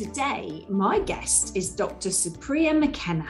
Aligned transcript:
Today, 0.00 0.64
my 0.70 0.98
guest 1.00 1.54
is 1.54 1.76
Dr. 1.76 2.08
Supriya 2.08 2.72
McKenna. 2.72 3.28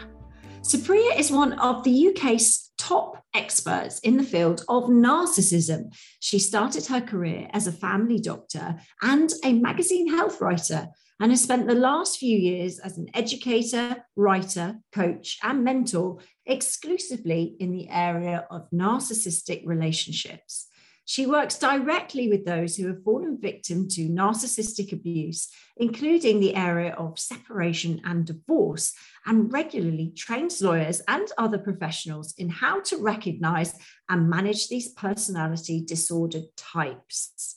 Supriya 0.63 1.19
is 1.19 1.33
one 1.33 1.55
of 1.55 1.83
the 1.83 2.11
UK's 2.11 2.71
top 2.79 3.25
experts 3.35 3.99
in 3.99 4.17
the 4.17 4.23
field 4.23 4.63
of 4.69 4.85
narcissism. 4.85 5.93
She 6.21 6.39
started 6.39 6.87
her 6.87 7.01
career 7.01 7.49
as 7.53 7.67
a 7.67 7.73
family 7.73 8.21
doctor 8.21 8.77
and 9.03 9.33
a 9.43 9.53
magazine 9.55 10.15
health 10.15 10.41
writer 10.41 10.87
and 11.19 11.33
has 11.33 11.43
spent 11.43 11.67
the 11.67 11.75
last 11.75 12.19
few 12.19 12.39
years 12.39 12.79
as 12.79 12.99
an 12.99 13.09
educator, 13.15 14.05
writer, 14.15 14.77
coach, 14.93 15.39
and 15.43 15.65
mentor 15.65 16.19
exclusively 16.47 17.57
in 17.59 17.73
the 17.73 17.89
area 17.89 18.47
of 18.49 18.71
narcissistic 18.71 19.67
relationships. 19.67 20.69
She 21.11 21.27
works 21.27 21.59
directly 21.59 22.29
with 22.29 22.45
those 22.45 22.77
who 22.77 22.87
have 22.87 23.03
fallen 23.03 23.37
victim 23.41 23.89
to 23.89 24.09
narcissistic 24.09 24.93
abuse, 24.93 25.49
including 25.77 26.39
the 26.39 26.55
area 26.55 26.93
of 26.93 27.19
separation 27.19 28.01
and 28.05 28.25
divorce, 28.25 28.93
and 29.27 29.53
regularly 29.53 30.13
trains 30.17 30.63
lawyers 30.63 31.03
and 31.09 31.27
other 31.37 31.59
professionals 31.59 32.33
in 32.39 32.49
how 32.49 32.83
to 32.83 32.97
recognize 32.99 33.77
and 34.09 34.31
manage 34.31 34.69
these 34.69 34.91
personality 34.91 35.85
disorder 35.85 36.43
types. 36.57 37.57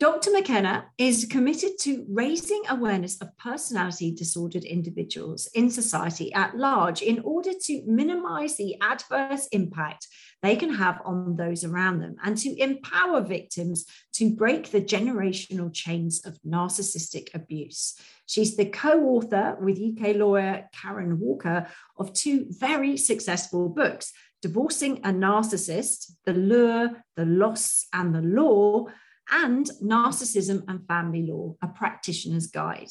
Dr. 0.00 0.30
McKenna 0.30 0.86
is 0.96 1.24
committed 1.24 1.72
to 1.80 2.06
raising 2.08 2.62
awareness 2.68 3.20
of 3.20 3.36
personality 3.36 4.14
disordered 4.14 4.62
individuals 4.62 5.48
in 5.54 5.70
society 5.70 6.32
at 6.34 6.56
large 6.56 7.02
in 7.02 7.18
order 7.24 7.50
to 7.64 7.82
minimize 7.84 8.56
the 8.56 8.76
adverse 8.80 9.48
impact 9.48 10.06
they 10.40 10.54
can 10.54 10.72
have 10.72 11.00
on 11.04 11.34
those 11.34 11.64
around 11.64 11.98
them 11.98 12.14
and 12.22 12.38
to 12.38 12.56
empower 12.62 13.22
victims 13.22 13.86
to 14.12 14.30
break 14.30 14.70
the 14.70 14.80
generational 14.80 15.74
chains 15.74 16.24
of 16.24 16.38
narcissistic 16.46 17.34
abuse. 17.34 17.98
She's 18.26 18.56
the 18.56 18.66
co 18.66 19.02
author 19.02 19.56
with 19.60 19.82
UK 19.82 20.14
lawyer 20.14 20.68
Karen 20.72 21.18
Walker 21.18 21.66
of 21.98 22.12
two 22.12 22.46
very 22.50 22.96
successful 22.96 23.68
books 23.68 24.12
Divorcing 24.40 24.98
a 24.98 25.08
Narcissist, 25.08 26.12
The 26.24 26.32
Lure, 26.32 27.02
The 27.16 27.24
Loss, 27.24 27.88
and 27.92 28.14
the 28.14 28.22
Law 28.22 28.86
and 29.30 29.70
Narcissism 29.82 30.64
and 30.68 30.86
Family 30.86 31.26
Law, 31.26 31.56
a 31.62 31.68
practitioner's 31.68 32.46
guide. 32.46 32.90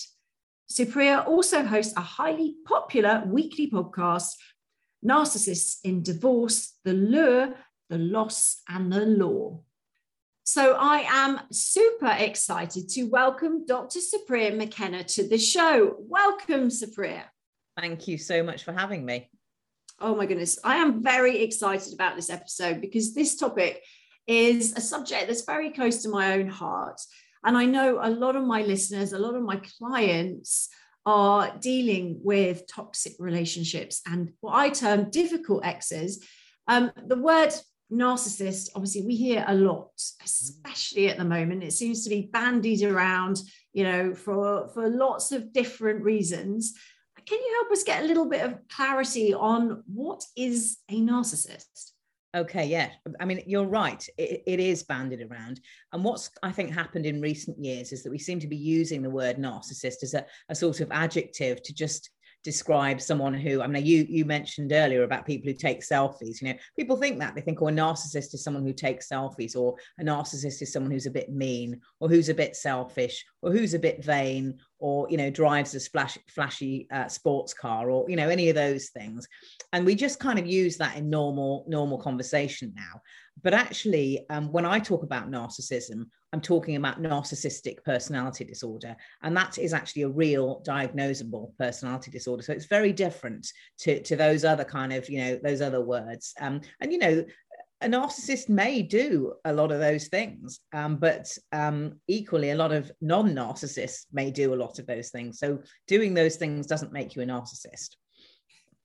Supriya 0.72 1.26
also 1.26 1.64
hosts 1.64 1.94
a 1.96 2.02
highly 2.02 2.56
popular 2.66 3.24
weekly 3.26 3.70
podcast, 3.70 4.32
Narcissists 5.06 5.78
in 5.84 6.04
Divorce, 6.04 6.74
The 6.84 6.94
Lure, 6.94 7.56
The 7.90 7.98
Loss, 7.98 8.62
and 8.68 8.92
the 8.92 9.06
Law. 9.06 9.62
So 10.44 10.78
I 10.80 11.06
am 11.10 11.42
super 11.52 12.16
excited 12.18 12.90
to 12.90 13.04
welcome 13.04 13.66
Dr. 13.66 14.00
Supriya 14.00 14.56
McKenna 14.56 15.04
to 15.04 15.28
the 15.28 15.38
show. 15.38 15.96
Welcome, 16.00 16.70
Supriya. 16.70 17.24
Thank 17.78 18.08
you 18.08 18.18
so 18.18 18.44
much 18.44 18.64
for 18.64 18.72
having 18.72 19.06
me. 19.06 19.30
Oh 20.00 20.16
my 20.16 20.26
goodness. 20.26 20.60
I 20.64 20.78
am 20.78 21.02
very 21.02 21.42
excited 21.44 21.94
about 21.94 22.16
this 22.16 22.30
episode 22.30 22.82
because 22.82 23.14
this 23.14 23.36
topic 23.36 23.84
is 24.28 24.74
a 24.76 24.82
subject 24.82 25.28
that's 25.28 25.46
very 25.46 25.72
close 25.72 26.04
to 26.04 26.10
my 26.10 26.34
own 26.34 26.48
heart. 26.48 27.00
And 27.44 27.58
I 27.58 27.66
know 27.66 28.00
a 28.02 28.10
lot 28.10 28.36
of 28.36 28.44
my 28.44 28.62
listeners, 28.62 29.14
a 29.14 29.20
lot 29.20 29.36
of 29.36 29.44
my 29.44 29.62
clients 29.80 30.70
are 31.06 31.58
dealing 31.60 32.20
with 32.22 32.68
toxic 32.68 33.14
relationships 33.18 34.02
and 34.06 34.34
what 34.42 34.56
I 34.56 34.70
term 34.70 35.10
difficult 35.10 35.66
exes. 35.66 36.26
Um, 36.68 36.92
the 37.06 37.16
word 37.16 37.54
narcissist, 37.92 38.72
obviously, 38.76 39.04
we 39.04 39.16
hear 39.16 39.46
a 39.48 39.56
lot, 39.56 39.92
especially 40.24 41.08
at 41.08 41.18
the 41.18 41.24
moment. 41.24 41.64
It 41.64 41.72
seems 41.72 42.04
to 42.04 42.10
be 42.10 42.30
bandied 42.34 42.84
around, 42.84 43.40
you 43.72 43.86
know, 43.86 44.14
for, 44.14 44.68
for 44.74 44.90
lots 44.90 45.32
of 45.32 45.54
different 45.54 46.04
reasons. 46.04 46.74
Can 47.26 47.40
you 47.40 47.54
help 47.62 47.72
us 47.72 47.84
get 47.84 48.04
a 48.04 48.08
little 48.08 48.28
bit 48.28 48.46
of 48.46 48.60
clarity 48.70 49.34
on 49.34 49.84
what 49.88 50.24
is 50.36 50.78
a 50.90 51.00
narcissist? 51.00 51.92
Okay, 52.38 52.68
yeah. 52.68 52.92
I 53.20 53.26
mean, 53.26 53.42
you're 53.48 53.66
right. 53.66 54.08
It, 54.18 54.44
it 54.46 54.60
is 54.60 54.84
banded 54.84 55.28
around. 55.30 55.60
And 55.92 56.04
what's, 56.04 56.30
I 56.44 56.52
think, 56.52 56.72
happened 56.72 57.08
in 57.08 57.20
recent 57.20 57.58
years 57.58 57.92
is 57.92 58.04
that 58.04 58.12
we 58.12 58.20
seem 58.20 58.40
to 58.40 58.48
be 58.48 58.56
using 58.56 59.02
the 59.02 59.10
word 59.10 59.38
narcissist 59.38 60.04
as 60.04 60.14
a, 60.14 60.24
a 60.50 60.54
sort 60.54 60.80
of 60.82 60.92
adjective 60.92 61.64
to 61.64 61.74
just 61.74 62.12
describe 62.48 63.02
someone 63.02 63.34
who 63.34 63.62
I 63.62 63.68
mean 63.68 63.86
you 63.86 64.06
you 64.08 64.24
mentioned 64.24 64.72
earlier 64.72 65.04
about 65.04 65.26
people 65.26 65.52
who 65.52 65.54
take 65.54 65.82
selfies 65.82 66.42
you 66.42 66.48
know 66.48 66.58
people 66.78 66.96
think 66.96 67.20
that 67.20 67.36
they 67.36 67.42
think 67.42 67.62
oh 67.62 67.68
a 67.68 67.72
narcissist 67.72 68.34
is 68.34 68.42
someone 68.42 68.64
who 68.64 68.72
takes 68.72 69.10
selfies 69.10 69.54
or 69.54 69.76
a 70.00 70.04
narcissist 70.06 70.62
is 70.62 70.72
someone 70.72 70.90
who's 70.90 71.08
a 71.08 71.12
bit 71.12 71.30
mean 71.30 71.78
or 72.00 72.08
who's 72.08 72.30
a 72.30 72.34
bit 72.34 72.56
selfish 72.56 73.26
or 73.42 73.52
who's 73.52 73.74
a 73.74 73.80
bit 73.80 74.02
vain 74.02 74.58
or 74.80 75.10
you 75.10 75.18
know 75.18 75.30
drives 75.30 75.76
a 75.76 75.80
splash, 75.82 76.18
flashy 76.30 76.88
uh, 76.90 77.10
sports 77.10 77.54
car 77.54 77.90
or 77.90 78.10
you 78.10 78.16
know 78.16 78.30
any 78.30 78.48
of 78.48 78.56
those 78.56 78.90
things. 78.90 79.28
And 79.74 79.86
we 79.86 79.96
just 79.96 80.20
kind 80.20 80.40
of 80.40 80.48
use 80.48 80.78
that 80.78 80.96
in 80.96 81.10
normal 81.10 81.66
normal 81.68 81.98
conversation 81.98 82.74
now 82.76 83.02
but 83.44 83.54
actually 83.54 84.26
um, 84.30 84.52
when 84.52 84.66
i 84.66 84.80
talk 84.80 85.04
about 85.04 85.30
narcissism 85.30 86.06
i'm 86.34 86.42
talking 86.42 86.76
about 86.76 87.02
narcissistic 87.02 87.84
personality 87.84 88.44
disorder 88.44 88.96
and 89.24 89.36
that 89.36 89.58
is 89.58 89.74
actually 89.74 90.04
a 90.04 90.10
real 90.10 90.62
diagnosable 90.66 91.52
personality 91.58 92.12
disorder 92.12 92.44
so 92.44 92.54
it's 92.54 92.66
very 92.66 92.92
different 92.92 93.48
to 93.78 94.02
to 94.02 94.16
those 94.16 94.44
other 94.44 94.64
kind 94.64 94.94
of 94.94 95.10
you 95.10 95.20
know 95.20 95.40
those 95.44 95.62
other 95.62 95.82
words 95.82 96.34
um, 96.40 96.62
and 96.82 96.92
you 96.92 96.98
know 96.98 97.24
a 97.82 97.88
narcissist 97.88 98.50
may 98.50 98.82
do 98.82 99.34
a 99.46 99.54
lot 99.54 99.72
of 99.72 99.80
those 99.80 100.08
things, 100.08 100.62
um, 100.74 100.98
but 100.98 101.30
um, 101.52 102.00
equally, 102.08 102.50
a 102.50 102.56
lot 102.56 102.72
of 102.72 102.92
non 103.02 103.36
narcissists 103.36 104.06
may 104.12 104.32
do 104.32 104.54
a 104.54 104.56
lot 104.56 104.80
of 104.80 104.88
those 104.88 105.10
things. 105.10 105.40
So, 105.40 105.60
doing 105.88 106.14
those 106.14 106.38
things 106.38 106.66
doesn't 106.66 106.92
make 106.92 107.16
you 107.16 107.22
a 107.22 107.26
narcissist. 107.26 107.96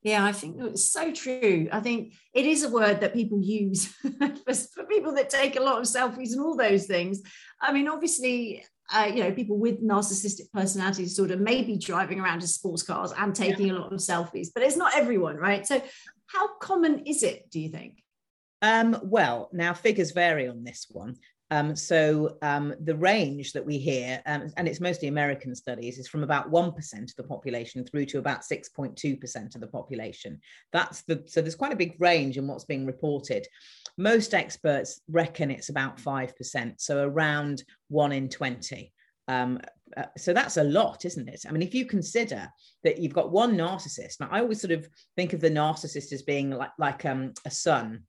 Yeah, 0.02 0.24
I 0.24 0.32
think 0.32 0.56
it's 0.58 0.90
so 0.90 1.12
true. 1.12 1.68
I 1.70 1.78
think 1.78 2.14
it 2.34 2.44
is 2.44 2.64
a 2.64 2.68
word 2.68 3.00
that 3.00 3.14
people 3.14 3.40
use 3.40 3.86
for, 4.44 4.54
for, 4.54 4.84
people 4.84 5.14
that 5.14 5.30
take 5.30 5.54
a 5.54 5.62
lot 5.62 5.78
of 5.78 5.84
selfies 5.84 6.32
and 6.32 6.40
all 6.40 6.56
those 6.56 6.86
things. 6.86 7.22
I 7.60 7.72
mean, 7.72 7.86
obviously, 7.86 8.64
uh, 8.92 9.10
you 9.14 9.22
know, 9.22 9.32
people 9.32 9.58
with 9.58 9.80
narcissistic 9.80 10.50
personality 10.52 11.04
disorder 11.04 11.36
may 11.36 11.62
be 11.62 11.78
driving 11.78 12.18
around 12.18 12.40
in 12.40 12.48
sports 12.48 12.82
cars 12.82 13.12
and 13.16 13.32
taking 13.32 13.68
yeah. 13.68 13.74
a 13.74 13.78
lot 13.78 13.92
of 13.92 14.00
selfies, 14.00 14.48
but 14.52 14.64
it's 14.64 14.76
not 14.76 14.96
everyone, 14.96 15.36
right? 15.36 15.64
So, 15.64 15.80
how 16.26 16.56
common 16.56 17.00
is 17.06 17.22
it, 17.22 17.48
do 17.50 17.60
you 17.60 17.68
think? 17.68 18.02
Um, 18.60 18.98
well, 19.02 19.50
now 19.52 19.74
figures 19.74 20.12
vary 20.12 20.48
on 20.48 20.64
this 20.64 20.86
one. 20.90 21.16
Um, 21.52 21.76
so 21.76 22.38
um, 22.40 22.74
the 22.80 22.96
range 22.96 23.52
that 23.52 23.64
we 23.64 23.76
hear, 23.76 24.22
um, 24.24 24.50
and 24.56 24.66
it's 24.66 24.80
mostly 24.80 25.08
American 25.08 25.54
studies, 25.54 25.98
is 25.98 26.08
from 26.08 26.22
about 26.22 26.50
1% 26.50 27.02
of 27.02 27.16
the 27.16 27.22
population 27.22 27.84
through 27.84 28.06
to 28.06 28.18
about 28.18 28.40
6.2% 28.40 29.54
of 29.54 29.60
the 29.60 29.66
population. 29.66 30.40
That's 30.72 31.02
the 31.02 31.22
so 31.26 31.42
there's 31.42 31.54
quite 31.54 31.74
a 31.74 31.76
big 31.76 31.96
range 32.00 32.38
in 32.38 32.46
what's 32.46 32.64
being 32.64 32.86
reported. 32.86 33.46
Most 33.98 34.32
experts 34.32 35.02
reckon 35.10 35.50
it's 35.50 35.68
about 35.68 35.98
5%, 35.98 36.80
so 36.80 37.06
around 37.06 37.64
1 37.88 38.12
in 38.12 38.30
20. 38.30 38.90
Um, 39.28 39.60
uh, 39.94 40.04
so 40.16 40.32
that's 40.32 40.56
a 40.56 40.64
lot, 40.64 41.04
isn't 41.04 41.28
it? 41.28 41.44
I 41.46 41.52
mean, 41.52 41.60
if 41.60 41.74
you 41.74 41.84
consider 41.84 42.48
that 42.82 42.96
you've 42.96 43.12
got 43.12 43.30
one 43.30 43.58
narcissist, 43.58 44.20
now 44.20 44.28
I 44.30 44.40
always 44.40 44.62
sort 44.62 44.72
of 44.72 44.88
think 45.16 45.34
of 45.34 45.42
the 45.42 45.50
narcissist 45.50 46.14
as 46.14 46.22
being 46.22 46.48
like 46.48 46.70
like 46.78 47.04
um, 47.04 47.34
a 47.44 47.50
sun 47.50 48.04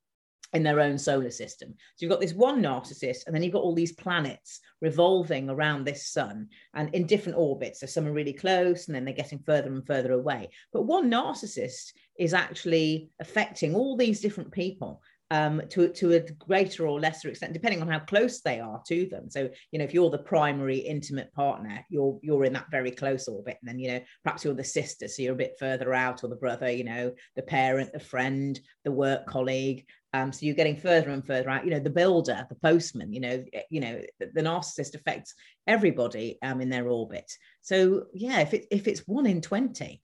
in 0.54 0.64
their 0.64 0.80
own 0.80 0.98
solar 0.98 1.32
system. 1.32 1.70
So 1.70 2.00
you've 2.00 2.12
got 2.12 2.22
this 2.22 2.34
one 2.34 2.62
narcissist, 2.62 3.26
and 3.26 3.36
then 3.36 3.44
you've 3.44 3.54
got 3.54 3.64
all 3.64 3.76
these 3.76 3.94
planets 3.94 4.60
revolving 4.82 5.50
around 5.50 5.86
this 5.86 6.08
sun 6.08 6.48
and 6.74 6.94
in 6.94 7.06
different 7.08 7.38
orbits. 7.38 7.80
So 7.80 7.88
some 7.88 8.08
are 8.08 8.14
really 8.14 8.34
close, 8.34 8.88
and 8.88 8.96
then 8.96 9.06
they're 9.06 9.14
getting 9.14 9.40
further 9.40 9.72
and 9.72 9.86
further 9.86 10.12
away. 10.14 10.50
But 10.72 10.84
one 10.84 11.10
narcissist 11.10 11.94
is 12.20 12.34
actually 12.34 13.10
affecting 13.20 13.76
all 13.76 13.98
these 13.98 14.22
different 14.22 14.52
people. 14.52 15.02
Um, 15.32 15.64
to, 15.70 15.88
to 15.88 16.12
a 16.12 16.20
greater 16.20 16.86
or 16.86 17.00
lesser 17.00 17.28
extent, 17.28 17.54
depending 17.54 17.82
on 17.82 17.88
how 17.88 17.98
close 17.98 18.42
they 18.42 18.60
are 18.60 18.84
to 18.88 19.08
them. 19.08 19.32
So, 19.32 19.50
you 19.72 19.80
know, 19.80 19.86
if 19.86 19.92
you're 19.92 20.12
the 20.12 20.20
primary 20.20 20.78
intimate 20.78 21.34
partner, 21.34 21.84
you're 21.90 22.20
you're 22.22 22.44
in 22.44 22.54
that 22.54 22.70
very 22.70 22.92
close 22.92 23.28
orbit. 23.28 23.58
And 23.62 23.68
then, 23.68 23.80
you 23.80 23.94
know, 23.94 24.00
perhaps 24.24 24.44
you're 24.44 24.54
the 24.54 24.64
sister, 24.64 25.08
so 25.08 25.24
you're 25.24 25.34
a 25.34 25.36
bit 25.36 25.56
further 25.58 25.92
out, 25.92 26.24
or 26.24 26.28
the 26.28 26.36
brother, 26.36 26.70
you 26.70 26.84
know, 26.84 27.14
the 27.36 27.42
parent, 27.42 27.94
the 27.94 28.00
friend, 28.00 28.60
the 28.84 28.92
work 28.92 29.26
colleague, 29.26 29.88
Um, 30.16 30.32
so 30.32 30.46
you're 30.46 30.56
getting 30.56 30.78
further 30.78 31.10
and 31.10 31.26
further 31.26 31.50
out. 31.50 31.66
You 31.66 31.72
know, 31.72 31.80
the 31.80 31.90
builder, 31.90 32.46
the 32.48 32.56
postman. 32.56 33.12
You 33.12 33.20
know, 33.20 33.46
you 33.70 33.82
know, 33.82 34.00
the, 34.20 34.30
the 34.34 34.42
narcissist 34.42 34.94
affects 34.94 35.34
everybody 35.66 36.38
um, 36.42 36.62
in 36.62 36.70
their 36.70 36.88
orbit. 36.88 37.32
So 37.62 38.06
yeah, 38.14 38.40
if 38.40 38.54
it 38.54 38.68
if 38.70 38.88
it's 38.88 39.08
one 39.08 39.26
in 39.26 39.42
twenty, 39.42 40.02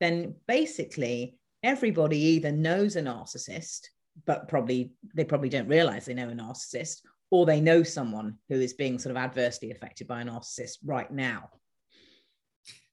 then 0.00 0.34
basically 0.46 1.36
everybody 1.62 2.18
either 2.18 2.52
knows 2.52 2.94
a 2.94 3.02
narcissist, 3.02 3.88
but 4.26 4.48
probably 4.48 4.92
they 5.14 5.24
probably 5.24 5.48
don't 5.48 5.68
realize 5.68 6.04
they 6.04 6.14
know 6.14 6.28
a 6.28 6.32
narcissist, 6.32 7.00
or 7.30 7.44
they 7.44 7.60
know 7.60 7.82
someone 7.82 8.36
who 8.48 8.60
is 8.60 8.74
being 8.74 8.98
sort 8.98 9.10
of 9.10 9.16
adversely 9.16 9.72
affected 9.72 10.06
by 10.06 10.20
a 10.20 10.24
narcissist 10.24 10.76
right 10.84 11.10
now. 11.10 11.50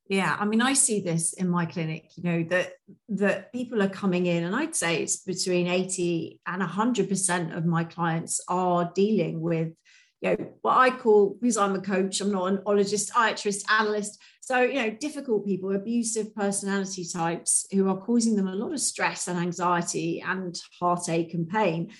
Yeah, 0.07 0.37
I 0.39 0.45
mean, 0.45 0.61
I 0.61 0.73
see 0.73 1.01
this 1.01 1.33
in 1.33 1.49
my 1.49 1.65
clinic, 1.65 2.11
you 2.15 2.23
know, 2.23 2.43
that 2.49 2.73
that 3.09 3.51
people 3.51 3.81
are 3.81 3.89
coming 3.89 4.27
in, 4.27 4.43
and 4.43 4.55
I'd 4.55 4.75
say 4.75 5.01
it's 5.01 5.17
between 5.17 5.67
80 5.67 6.39
and 6.45 6.61
100% 6.61 7.57
of 7.57 7.65
my 7.65 7.83
clients 7.85 8.39
are 8.47 8.91
dealing 8.93 9.41
with, 9.41 9.73
you 10.21 10.29
know, 10.29 10.51
what 10.61 10.77
I 10.77 10.91
call, 10.91 11.35
because 11.41 11.57
I'm 11.57 11.75
a 11.75 11.81
coach, 11.81 12.21
I'm 12.21 12.31
not 12.31 12.51
an 12.51 12.57
ologist, 12.67 13.11
iatrist, 13.13 13.63
analyst. 13.67 14.21
So, 14.41 14.61
you 14.61 14.75
know, 14.75 14.91
difficult 14.91 15.43
people, 15.43 15.75
abusive 15.75 16.35
personality 16.35 17.03
types 17.11 17.65
who 17.71 17.89
are 17.89 17.97
causing 17.97 18.35
them 18.35 18.47
a 18.47 18.53
lot 18.53 18.73
of 18.73 18.79
stress 18.79 19.27
and 19.27 19.39
anxiety 19.39 20.21
and 20.21 20.55
heartache 20.79 21.33
and 21.33 21.49
pain. 21.49 21.91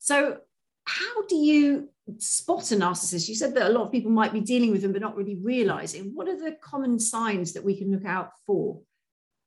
So, 0.00 0.36
how 0.86 1.26
do 1.26 1.36
you 1.36 1.88
spot 2.18 2.70
a 2.72 2.76
narcissist? 2.76 3.28
You 3.28 3.34
said 3.34 3.54
that 3.54 3.70
a 3.70 3.72
lot 3.72 3.86
of 3.86 3.92
people 3.92 4.10
might 4.10 4.32
be 4.32 4.40
dealing 4.40 4.70
with 4.70 4.82
them, 4.82 4.92
but 4.92 5.02
not 5.02 5.16
really 5.16 5.36
realizing. 5.36 6.14
What 6.14 6.28
are 6.28 6.36
the 6.36 6.56
common 6.60 6.98
signs 6.98 7.52
that 7.52 7.64
we 7.64 7.76
can 7.76 7.90
look 7.90 8.04
out 8.04 8.30
for? 8.46 8.80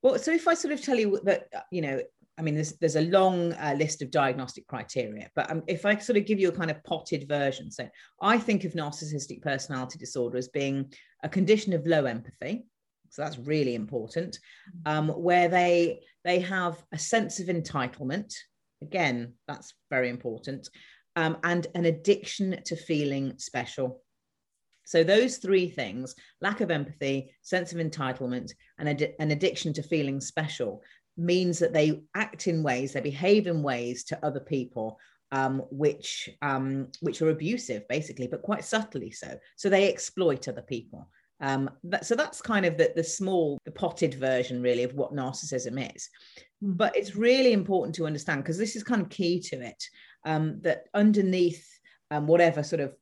Well, 0.02 0.18
so 0.18 0.32
if 0.32 0.46
I 0.48 0.54
sort 0.54 0.74
of 0.74 0.82
tell 0.82 0.98
you 0.98 1.20
that, 1.24 1.48
you 1.70 1.82
know, 1.82 2.00
I 2.38 2.42
mean, 2.42 2.54
there's 2.54 2.72
there's 2.74 2.96
a 2.96 3.02
long 3.02 3.52
uh, 3.54 3.74
list 3.76 4.00
of 4.00 4.12
diagnostic 4.12 4.66
criteria, 4.68 5.28
but 5.34 5.50
um, 5.50 5.62
if 5.66 5.84
I 5.84 5.96
sort 5.96 6.18
of 6.18 6.26
give 6.26 6.38
you 6.38 6.48
a 6.48 6.52
kind 6.52 6.70
of 6.70 6.82
potted 6.84 7.26
version, 7.28 7.68
so 7.70 7.88
I 8.22 8.38
think 8.38 8.64
of 8.64 8.74
narcissistic 8.74 9.42
personality 9.42 9.98
disorder 9.98 10.38
as 10.38 10.46
being 10.46 10.92
a 11.24 11.28
condition 11.28 11.72
of 11.72 11.84
low 11.84 12.04
empathy, 12.04 12.64
so 13.10 13.22
that's 13.22 13.38
really 13.38 13.74
important, 13.74 14.38
um, 14.86 15.08
where 15.08 15.48
they 15.48 16.00
they 16.24 16.38
have 16.40 16.80
a 16.92 16.98
sense 16.98 17.40
of 17.40 17.48
entitlement. 17.48 18.32
Again, 18.82 19.34
that's 19.48 19.74
very 19.90 20.08
important 20.08 20.68
um, 21.18 21.36
and 21.42 21.66
an 21.74 21.86
addiction 21.86 22.62
to 22.64 22.76
feeling 22.76 23.34
special. 23.38 24.00
So, 24.84 25.02
those 25.02 25.38
three 25.38 25.68
things 25.68 26.14
lack 26.40 26.60
of 26.60 26.70
empathy, 26.70 27.34
sense 27.42 27.72
of 27.72 27.78
entitlement, 27.78 28.52
and 28.78 28.88
ad- 28.88 29.14
an 29.18 29.32
addiction 29.32 29.72
to 29.74 29.82
feeling 29.82 30.20
special 30.20 30.80
means 31.16 31.58
that 31.58 31.72
they 31.72 32.00
act 32.14 32.46
in 32.46 32.62
ways, 32.62 32.92
they 32.92 33.00
behave 33.00 33.48
in 33.48 33.64
ways 33.64 34.04
to 34.04 34.24
other 34.24 34.38
people 34.38 35.00
um, 35.32 35.64
which 35.72 36.30
um, 36.40 36.86
which 37.00 37.20
are 37.20 37.30
abusive, 37.30 37.86
basically, 37.88 38.28
but 38.28 38.42
quite 38.42 38.64
subtly 38.64 39.10
so. 39.10 39.36
So 39.56 39.68
they 39.68 39.88
exploit 39.88 40.46
other 40.46 40.62
people. 40.62 41.10
Um, 41.40 41.68
that, 41.84 42.06
so 42.06 42.14
that's 42.14 42.40
kind 42.40 42.64
of 42.64 42.78
the, 42.78 42.92
the 42.94 43.04
small, 43.04 43.58
the 43.64 43.72
potted 43.72 44.14
version, 44.14 44.62
really, 44.62 44.84
of 44.84 44.94
what 44.94 45.14
narcissism 45.14 45.94
is. 45.94 46.08
Hmm. 46.62 46.72
But 46.74 46.96
it's 46.96 47.16
really 47.16 47.52
important 47.52 47.96
to 47.96 48.06
understand 48.06 48.44
because 48.44 48.58
this 48.58 48.76
is 48.76 48.84
kind 48.84 49.02
of 49.02 49.08
key 49.08 49.40
to 49.40 49.60
it 49.60 49.82
um, 50.24 50.60
that 50.62 50.84
underneath 50.94 51.66
um, 52.10 52.26
whatever 52.26 52.62
sort 52.62 52.80
of 52.80 52.94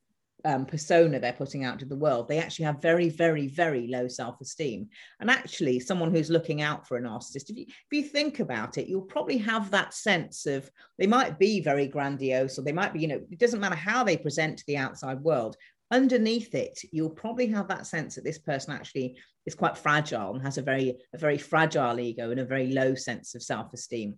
um, 0.47 0.65
persona 0.65 1.19
they're 1.19 1.33
putting 1.33 1.65
out 1.65 1.81
to 1.81 1.85
the 1.85 1.97
world, 1.97 2.29
they 2.29 2.39
actually 2.39 2.67
have 2.67 2.81
very, 2.81 3.09
very, 3.09 3.49
very 3.49 3.89
low 3.89 4.07
self 4.07 4.41
esteem. 4.41 4.89
And 5.21 5.29
actually, 5.29 5.81
someone 5.81 6.15
who's 6.15 6.31
looking 6.31 6.63
out 6.63 6.87
for 6.87 6.97
a 6.97 7.03
narcissist, 7.03 7.51
if 7.51 7.57
you, 7.57 7.65
if 7.69 7.93
you 7.93 8.03
think 8.05 8.39
about 8.39 8.79
it, 8.79 8.87
you'll 8.87 9.03
probably 9.03 9.39
have 9.39 9.71
that 9.73 9.93
sense 9.93 10.47
of 10.47 10.71
they 10.99 11.07
might 11.07 11.39
be 11.39 11.61
very 11.61 11.89
grandiose 11.89 12.59
or 12.59 12.63
they 12.63 12.73
might 12.73 12.93
be, 12.93 13.01
you 13.01 13.09
know, 13.09 13.21
it 13.31 13.41
doesn't 13.41 13.61
matter 13.61 13.75
how 13.75 14.05
they 14.05 14.17
present 14.17 14.59
to 14.59 14.65
the 14.69 14.77
outside 14.77 15.21
world. 15.21 15.57
Underneath 15.91 16.55
it, 16.55 16.79
you'll 16.93 17.11
probably 17.11 17.49
have 17.49 17.69
that 17.69 17.87
sense 17.87 18.15
that 18.15 18.25
this 18.25 18.39
person 18.39 18.73
actually 18.73 19.17
is 19.47 19.55
quite 19.55 19.77
fragile 19.77 20.35
and 20.35 20.43
has 20.43 20.59
a 20.59 20.63
very, 20.63 20.97
a 21.13 21.19
very 21.19 21.39
fragile 21.39 21.99
ego 21.99 22.31
and 22.31 22.41
a 22.41 22.45
very 22.45 22.73
low 22.73 22.95
sense 22.95 23.35
of 23.35 23.43
self 23.43 23.73
esteem. 23.73 24.17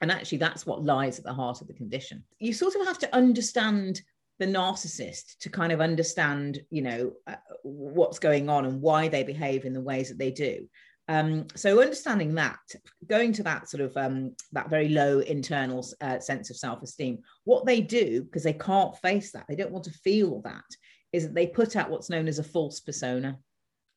And 0.00 0.12
actually, 0.12 0.38
that's 0.38 0.66
what 0.66 0.84
lies 0.84 1.18
at 1.18 1.24
the 1.24 1.32
heart 1.32 1.60
of 1.60 1.68
the 1.68 1.74
condition. 1.74 2.22
You 2.38 2.52
sort 2.52 2.74
of 2.74 2.86
have 2.86 2.98
to 2.98 3.14
understand 3.14 4.02
the 4.38 4.46
narcissist 4.46 5.38
to 5.40 5.48
kind 5.48 5.72
of 5.72 5.80
understand, 5.80 6.60
you 6.70 6.82
know, 6.82 7.12
uh, 7.26 7.36
what's 7.62 8.18
going 8.18 8.50
on 8.50 8.66
and 8.66 8.82
why 8.82 9.08
they 9.08 9.22
behave 9.22 9.64
in 9.64 9.72
the 9.72 9.80
ways 9.80 10.08
that 10.08 10.18
they 10.18 10.30
do. 10.30 10.68
Um, 11.08 11.46
so 11.54 11.80
understanding 11.80 12.34
that, 12.34 12.58
going 13.06 13.32
to 13.34 13.42
that 13.44 13.68
sort 13.68 13.80
of 13.80 13.96
um, 13.96 14.34
that 14.52 14.68
very 14.68 14.88
low 14.88 15.20
internal 15.20 15.86
uh, 16.00 16.18
sense 16.18 16.50
of 16.50 16.56
self-esteem, 16.56 17.20
what 17.44 17.64
they 17.64 17.80
do 17.80 18.22
because 18.22 18.42
they 18.42 18.52
can't 18.52 18.96
face 18.98 19.30
that, 19.32 19.46
they 19.48 19.54
don't 19.54 19.70
want 19.70 19.84
to 19.84 19.92
feel 19.92 20.42
that, 20.42 20.64
is 21.12 21.22
that 21.24 21.34
they 21.34 21.46
put 21.46 21.76
out 21.76 21.90
what's 21.90 22.10
known 22.10 22.26
as 22.26 22.38
a 22.38 22.44
false 22.44 22.80
persona. 22.80 23.38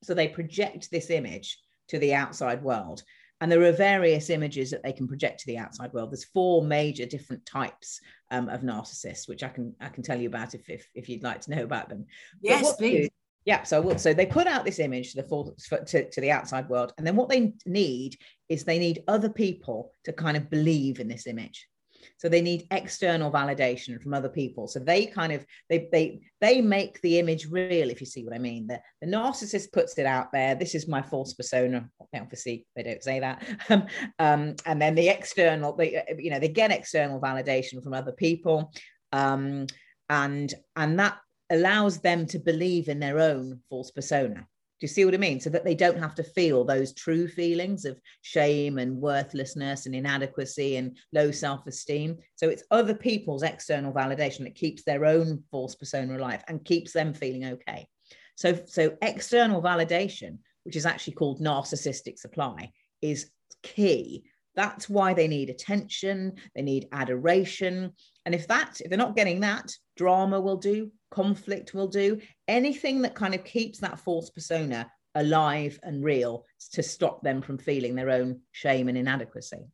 So 0.04 0.14
they 0.14 0.28
project 0.28 0.92
this 0.92 1.10
image 1.10 1.58
to 1.90 1.98
the 1.98 2.14
outside 2.14 2.62
world 2.62 3.04
and 3.42 3.52
there 3.52 3.64
are 3.64 3.72
various 3.72 4.30
images 4.30 4.72
that 4.72 4.84
they 4.84 4.92
can 4.92 5.08
project 5.08 5.40
to 5.40 5.48
the 5.48 5.58
outside 5.58 5.94
world. 5.94 6.12
There's 6.12 6.26
four 6.26 6.64
major 6.64 7.06
different 7.06 7.46
types 7.46 8.02
um, 8.32 8.50
of 8.50 8.62
narcissists 8.62 9.28
which 9.28 9.44
i 9.44 9.50
can 9.50 9.74
i 9.80 9.90
can 9.90 10.04
tell 10.04 10.20
you 10.20 10.28
about 10.28 10.54
if 10.54 10.70
if, 10.70 10.88
if 10.94 11.10
you'd 11.10 11.24
like 11.24 11.42
to 11.42 11.56
know 11.56 11.64
about 11.64 11.90
them. 11.90 12.06
Yes 12.42 12.76
please. 12.76 13.10
Yeah 13.46 13.64
so 13.64 13.82
will, 13.82 13.98
so 13.98 14.14
they 14.14 14.26
put 14.26 14.48
out 14.48 14.66
this 14.66 14.80
image 14.80 15.14
to 15.14 15.22
the 15.22 15.28
full 15.28 15.56
to, 15.88 16.10
to 16.10 16.22
the 16.22 16.32
outside 16.32 16.70
world. 16.70 16.94
And 16.98 17.08
then 17.08 17.16
what 17.16 17.30
they 17.30 17.54
need 17.66 18.18
is 18.50 18.64
they 18.64 18.80
need 18.80 19.04
other 19.08 19.30
people 19.30 19.94
to 20.04 20.14
kind 20.14 20.36
of 20.36 20.50
believe 20.50 21.00
in 21.00 21.08
this 21.08 21.26
image 21.26 21.69
so 22.18 22.30
they 22.30 22.42
need 22.42 22.68
external 22.72 23.32
validation 23.32 24.02
from 24.02 24.14
other 24.14 24.30
people. 24.30 24.68
So 24.68 24.80
they 24.80 25.06
kind 25.06 25.34
of 25.34 25.46
they 25.70 25.90
they 25.92 26.22
they 26.42 26.62
make 26.62 27.02
the 27.02 27.20
image 27.20 27.48
real, 27.48 27.90
if 27.90 28.00
you 28.00 28.08
see 28.08 28.24
what 28.24 28.34
I 28.34 28.40
mean. 28.40 28.68
The, 28.68 28.80
the 29.02 29.08
narcissist 29.08 29.72
puts 29.72 29.98
it 29.98 30.06
out 30.06 30.32
there. 30.32 30.56
This 30.56 30.76
is 30.76 30.88
my 30.88 31.02
false 31.02 31.34
persona. 31.34 31.90
Obviously, 32.14 32.66
they 32.76 32.84
don't 32.84 33.04
say 33.04 33.20
that. 33.20 33.44
Um, 33.70 33.88
um, 34.20 34.56
and 34.66 34.82
then 34.82 34.96
the 34.96 35.10
external, 35.10 35.76
they 35.76 36.04
you 36.18 36.30
know, 36.30 36.40
they 36.40 36.48
get 36.48 36.72
external 36.72 37.20
validation 37.20 37.84
from 37.84 37.94
other 37.94 38.12
people. 38.12 38.72
Um, 39.12 39.68
and 40.10 40.54
and 40.76 41.00
that 41.00 41.18
allows 41.50 42.00
them 42.00 42.26
to 42.28 42.40
believe 42.40 42.90
in 42.90 43.00
their 43.00 43.20
own 43.20 43.60
false 43.70 43.92
persona. 43.92 44.48
Do 44.80 44.86
you 44.86 44.88
see 44.88 45.04
what 45.04 45.14
I 45.14 45.18
mean? 45.18 45.42
So 45.42 45.50
that 45.50 45.66
they 45.66 45.76
don't 45.76 46.00
have 46.00 46.16
to 46.16 46.24
feel 46.24 46.64
those 46.64 46.94
true 46.94 47.28
feelings 47.28 47.84
of 47.84 48.00
shame 48.22 48.78
and 48.78 48.96
worthlessness 48.96 49.86
and 49.86 49.94
inadequacy 49.94 50.78
and 50.78 50.98
low 51.12 51.32
self 51.32 51.68
esteem. 51.68 52.18
So 52.36 52.48
it's 52.48 52.64
other 52.72 52.94
people's 52.94 53.44
external 53.44 53.92
validation 53.92 54.40
that 54.46 54.56
keeps 54.56 54.84
their 54.84 55.06
own 55.06 55.44
false 55.52 55.76
persona 55.76 56.18
alive 56.18 56.44
and 56.48 56.64
keeps 56.64 56.94
them 56.94 57.14
feeling 57.14 57.46
okay. 57.46 57.88
So, 58.36 58.58
so 58.68 58.96
external 59.02 59.62
validation, 59.62 60.38
which 60.64 60.78
is 60.78 60.86
actually 60.86 61.14
called 61.14 61.42
narcissistic 61.42 62.18
supply, 62.18 62.72
is 63.02 63.30
key. 63.64 64.24
That's 64.60 64.90
why 64.90 65.14
they 65.14 65.30
need 65.30 65.50
attention, 65.50 66.34
they 66.54 66.62
need 66.62 66.90
adoration. 66.92 67.94
And 68.26 68.36
if 68.36 68.46
that, 68.50 68.82
if 68.82 68.90
they're 68.90 68.98
not 68.98 69.16
getting 69.16 69.40
that, 69.40 69.72
drama 69.96 70.42
will 70.42 70.58
do, 70.58 70.92
conflict 71.12 71.74
will 71.74 71.88
do, 71.88 72.20
anything 72.46 73.04
that 73.04 73.16
kind 73.16 73.34
of 73.34 73.46
keeps 73.46 73.80
that 73.80 74.02
false 74.02 74.30
persona 74.30 74.92
alive 75.16 75.80
and 75.82 76.04
real 76.04 76.44
to 76.74 76.84
stop 76.84 77.24
them 77.24 77.42
from 77.42 77.58
feeling 77.58 77.96
their 77.96 78.10
own 78.10 78.42
shame 78.52 78.90
and 78.90 78.98
inadequacy. 78.98 79.66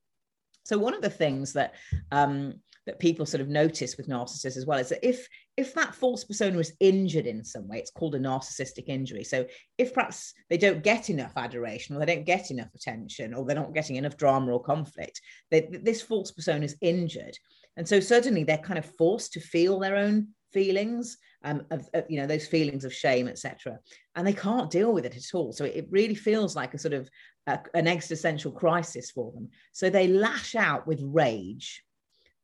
So 0.66 0.78
one 0.78 0.94
of 0.94 1.02
the 1.02 1.10
things 1.10 1.54
that 1.54 1.76
um, 2.12 2.56
that 2.86 3.00
people 3.00 3.26
sort 3.26 3.42
of 3.42 3.48
notice 3.48 3.98
with 3.98 4.08
narcissists 4.08 4.58
as 4.58 4.66
well 4.66 4.78
is 4.78 4.90
that 4.90 5.08
if 5.08 5.28
if 5.58 5.74
that 5.74 5.96
false 5.96 6.24
persona 6.24 6.60
is 6.60 6.74
injured 6.80 7.26
in 7.26 7.44
some 7.44 7.68
way, 7.68 7.78
it's 7.78 7.92
called 7.92 8.16
a 8.16 8.20
narcissistic 8.20 8.86
injury. 8.88 9.24
So 9.24 9.46
if 9.78 9.94
perhaps 9.94 10.34
they 10.50 10.58
don't 10.58 10.84
get 10.84 11.10
enough 11.10 11.34
adoration 11.38 11.96
or 11.96 12.00
they 12.00 12.14
don't 12.14 12.26
get 12.26 12.52
enough 12.52 12.74
attention 12.76 13.34
or 13.34 13.46
they're 13.46 13.56
not 13.56 13.74
getting 13.74 13.96
enough 13.96 14.18
drama 14.18 14.52
or 14.52 14.62
conflict, 14.62 15.22
they, 15.52 15.70
this 15.72 16.02
false 16.02 16.32
persona 16.32 16.66
is 16.66 16.76
injured. 16.82 17.38
And 17.78 17.88
so 17.88 18.00
suddenly 18.02 18.44
they're 18.44 18.58
kind 18.58 18.78
of 18.78 18.86
forced 18.98 19.34
to 19.34 19.40
feel 19.40 19.80
their 19.80 19.96
own 19.96 20.30
feelings 20.52 21.18
um, 21.44 21.66
of, 21.70 21.88
of, 21.94 22.06
you 22.10 22.18
know 22.18 22.26
those 22.26 22.48
feelings 22.48 22.86
of 22.86 22.94
shame 22.94 23.28
etc 23.28 23.78
and 24.16 24.26
they 24.26 24.34
can't 24.34 24.72
deal 24.72 24.94
with 24.94 25.06
it 25.06 25.16
at 25.16 25.38
all 25.38 25.52
so 25.52 25.66
it 25.66 25.86
really 25.92 26.16
feels 26.16 26.56
like 26.56 26.74
a 26.74 26.78
sort 26.78 26.94
of 26.94 27.10
a, 27.48 27.60
an 27.74 27.88
existential 27.88 28.52
crisis 28.52 29.12
for 29.12 29.32
them. 29.32 29.50
So 29.72 29.90
they 29.90 30.08
lash 30.08 30.56
out 30.56 30.88
with 30.88 31.02
rage. 31.02 31.84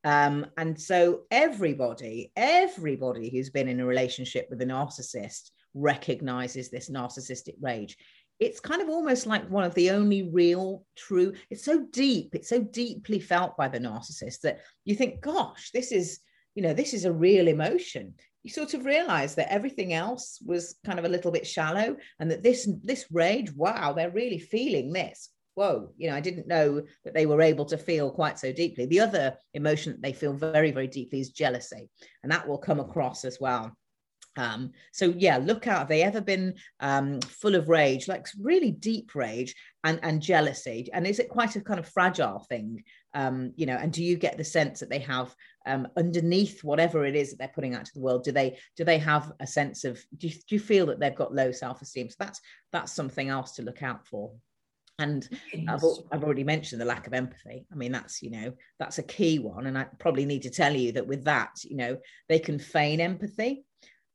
Um, 0.04 0.48
and 0.58 0.80
so 0.80 1.22
everybody 1.30 2.32
everybody 2.36 3.30
who's 3.30 3.52
been 3.52 3.68
in 3.68 3.80
a 3.80 3.86
relationship 3.86 4.48
with 4.50 4.62
a 4.62 4.66
narcissist 4.66 5.52
recognizes 5.76 6.70
this 6.70 6.90
narcissistic 6.90 7.56
rage. 7.62 7.98
It's 8.40 8.60
kind 8.60 8.82
of 8.82 8.90
almost 8.90 9.28
like 9.28 9.48
one 9.48 9.64
of 9.64 9.76
the 9.76 9.92
only 9.92 10.32
real 10.32 10.84
true 10.96 11.34
it's 11.52 11.64
so 11.64 11.86
deep 11.92 12.34
it's 12.34 12.50
so 12.50 12.62
deeply 12.62 13.20
felt 13.20 13.56
by 13.56 13.68
the 13.68 13.80
narcissist 13.80 14.42
that 14.42 14.62
you 14.84 14.96
think 14.96 15.22
gosh 15.22 15.70
this 15.72 15.92
is 15.92 16.20
you 16.56 16.64
know 16.64 16.74
this 16.74 16.96
is 16.96 17.06
a 17.06 17.14
real 17.14 17.48
emotion 17.48 18.16
you 18.44 18.50
sort 18.50 18.74
of 18.74 18.86
realize 18.86 19.36
that 19.36 19.52
everything 19.52 19.94
else 19.94 20.40
was 20.46 20.76
kind 20.86 21.00
of 21.00 21.06
a 21.06 21.10
little 21.10 21.32
bit 21.32 21.46
shallow 21.46 21.96
and 22.20 22.32
that 22.32 22.44
this 22.44 22.68
this 22.84 23.06
rage 23.12 23.52
wow 23.54 23.94
they're 23.94 24.12
really 24.12 24.40
feeling 24.40 24.92
this 24.92 25.30
whoa, 25.56 25.92
you 25.98 26.10
know, 26.10 26.16
I 26.16 26.22
didn't 26.22 26.48
know 26.48 26.82
that 27.04 27.14
they 27.14 27.26
were 27.26 27.42
able 27.42 27.66
to 27.66 27.78
feel 27.78 28.10
quite 28.10 28.40
so 28.40 28.54
deeply. 28.54 28.86
The 28.86 29.02
other 29.02 29.36
emotion 29.54 29.92
that 29.92 30.02
they 30.02 30.14
feel 30.14 30.34
very, 30.34 30.72
very 30.72 30.88
deeply 30.88 31.20
is 31.20 31.32
jealousy, 31.32 31.90
and 32.24 32.32
that 32.32 32.48
will 32.48 32.58
come 32.58 32.80
across 32.80 33.26
as 33.26 33.38
well. 33.40 33.76
Um, 34.38 34.72
so 34.94 35.14
yeah, 35.18 35.38
look 35.38 35.68
out. 35.68 35.80
Have 35.80 35.88
they 35.90 36.04
ever 36.04 36.22
been 36.22 36.54
um, 36.80 37.20
full 37.20 37.56
of 37.56 37.68
rage, 37.68 38.08
like 38.08 38.28
really 38.40 38.72
deep 38.72 39.14
rage 39.14 39.54
and, 39.84 40.00
and 40.04 40.22
jealousy? 40.22 40.90
And 40.94 41.06
is 41.06 41.20
it 41.20 41.30
quite 41.30 41.56
a 41.58 41.62
kind 41.62 41.80
of 41.80 41.90
fragile 41.90 42.46
thing? 42.48 42.84
Um, 43.14 43.54
you 43.56 43.66
know, 43.66 43.76
and 43.76 43.92
do 43.92 44.04
you 44.04 44.16
get 44.16 44.38
the 44.38 44.44
sense 44.44 44.80
that 44.80 44.90
they 44.90 45.00
have 45.00 45.36
um, 45.66 45.88
underneath 45.98 46.64
whatever 46.64 47.06
it 47.06 47.16
is 47.16 47.32
that 47.32 47.38
they're 47.38 47.52
putting 47.54 47.76
out 47.76 47.86
to 47.86 47.94
the 47.94 48.00
world? 48.00 48.24
Do 48.24 48.32
they 48.32 48.58
do 48.78 48.84
they 48.84 48.98
have 49.00 49.32
a 49.40 49.48
sense 49.48 49.84
of? 49.84 50.04
Do 50.18 50.28
you, 50.28 50.34
do 50.34 50.56
you 50.56 50.60
feel 50.60 50.86
that 50.88 51.00
they've 51.00 51.16
got 51.16 51.36
low 51.36 51.52
self 51.52 51.82
esteem? 51.82 52.10
So 52.10 52.16
that's 52.20 52.42
that's 52.72 52.94
something 52.94 53.30
else 53.30 53.54
to 53.54 53.64
look 53.64 53.84
out 53.84 54.08
for. 54.08 54.32
And 55.00 55.28
I've, 55.68 55.84
I've 56.12 56.24
already 56.24 56.44
mentioned 56.44 56.80
the 56.80 56.86
lack 56.86 57.08
of 57.08 57.14
empathy. 57.16 57.66
I 57.72 57.76
mean, 57.76 57.92
that's, 57.92 58.22
you 58.22 58.30
know, 58.30 58.54
that's 58.78 59.00
a 59.00 59.04
key 59.04 59.40
one. 59.40 59.66
And 59.66 59.76
I 59.76 59.88
probably 59.98 60.26
need 60.26 60.44
to 60.44 60.52
tell 60.52 60.76
you 60.76 60.92
that 60.92 61.08
with 61.08 61.24
that, 61.24 61.64
you 61.64 61.76
know, 61.76 61.98
they 62.30 62.38
can 62.38 62.60
feign 62.60 63.02
empathy 63.02 63.66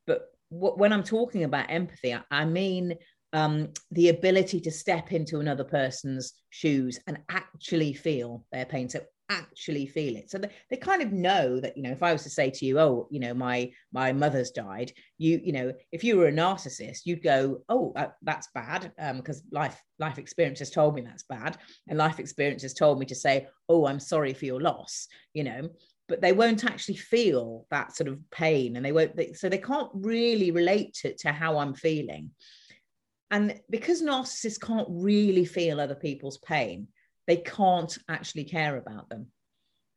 but 0.06 0.30
when 0.48 0.92
I'm 0.92 1.02
talking 1.02 1.44
about 1.44 1.70
empathy, 1.70 2.14
I, 2.14 2.22
I 2.30 2.44
mean 2.44 2.94
um, 3.32 3.68
the 3.90 4.08
ability 4.08 4.60
to 4.60 4.70
step 4.70 5.12
into 5.12 5.40
another 5.40 5.64
person's 5.64 6.32
shoes 6.50 6.98
and 7.06 7.18
actually 7.30 7.92
feel 7.92 8.44
their 8.52 8.64
pain. 8.64 8.88
So 8.88 9.00
actually 9.28 9.86
feel 9.86 10.16
it. 10.16 10.30
So 10.30 10.38
they, 10.38 10.50
they 10.70 10.76
kind 10.76 11.02
of 11.02 11.12
know 11.12 11.58
that, 11.60 11.76
you 11.76 11.82
know, 11.82 11.90
if 11.90 12.02
I 12.02 12.12
was 12.12 12.22
to 12.22 12.30
say 12.30 12.50
to 12.50 12.64
you, 12.64 12.78
oh, 12.78 13.08
you 13.10 13.20
know, 13.20 13.34
my 13.34 13.70
my 13.92 14.12
mother's 14.12 14.50
died, 14.50 14.92
you, 15.18 15.40
you 15.42 15.52
know, 15.52 15.72
if 15.92 16.04
you 16.04 16.16
were 16.16 16.28
a 16.28 16.32
narcissist, 16.32 17.00
you'd 17.04 17.22
go, 17.22 17.62
oh, 17.68 17.92
that, 17.96 18.14
that's 18.22 18.48
bad. 18.54 18.92
Um, 18.98 19.18
because 19.18 19.42
life, 19.50 19.80
life 19.98 20.18
experience 20.18 20.60
has 20.60 20.70
told 20.70 20.94
me 20.94 21.00
that's 21.00 21.24
bad. 21.24 21.58
And 21.88 21.98
life 21.98 22.20
experience 22.20 22.62
has 22.62 22.74
told 22.74 22.98
me 22.98 23.06
to 23.06 23.14
say, 23.14 23.48
oh, 23.68 23.86
I'm 23.86 24.00
sorry 24.00 24.32
for 24.32 24.44
your 24.44 24.60
loss, 24.60 25.08
you 25.34 25.44
know 25.44 25.68
but 26.08 26.20
they 26.20 26.32
won't 26.32 26.64
actually 26.64 26.94
feel 26.94 27.66
that 27.70 27.96
sort 27.96 28.08
of 28.08 28.18
pain 28.30 28.76
and 28.76 28.84
they 28.84 28.92
won't 28.92 29.16
they, 29.16 29.32
so 29.32 29.48
they 29.48 29.58
can't 29.58 29.90
really 29.92 30.50
relate 30.50 30.94
to, 30.94 31.12
to 31.16 31.32
how 31.32 31.58
i'm 31.58 31.74
feeling 31.74 32.30
and 33.30 33.60
because 33.70 34.02
narcissists 34.02 34.60
can't 34.60 34.88
really 34.90 35.44
feel 35.44 35.80
other 35.80 35.94
people's 35.94 36.38
pain 36.38 36.88
they 37.26 37.36
can't 37.36 37.98
actually 38.08 38.44
care 38.44 38.76
about 38.76 39.08
them 39.08 39.26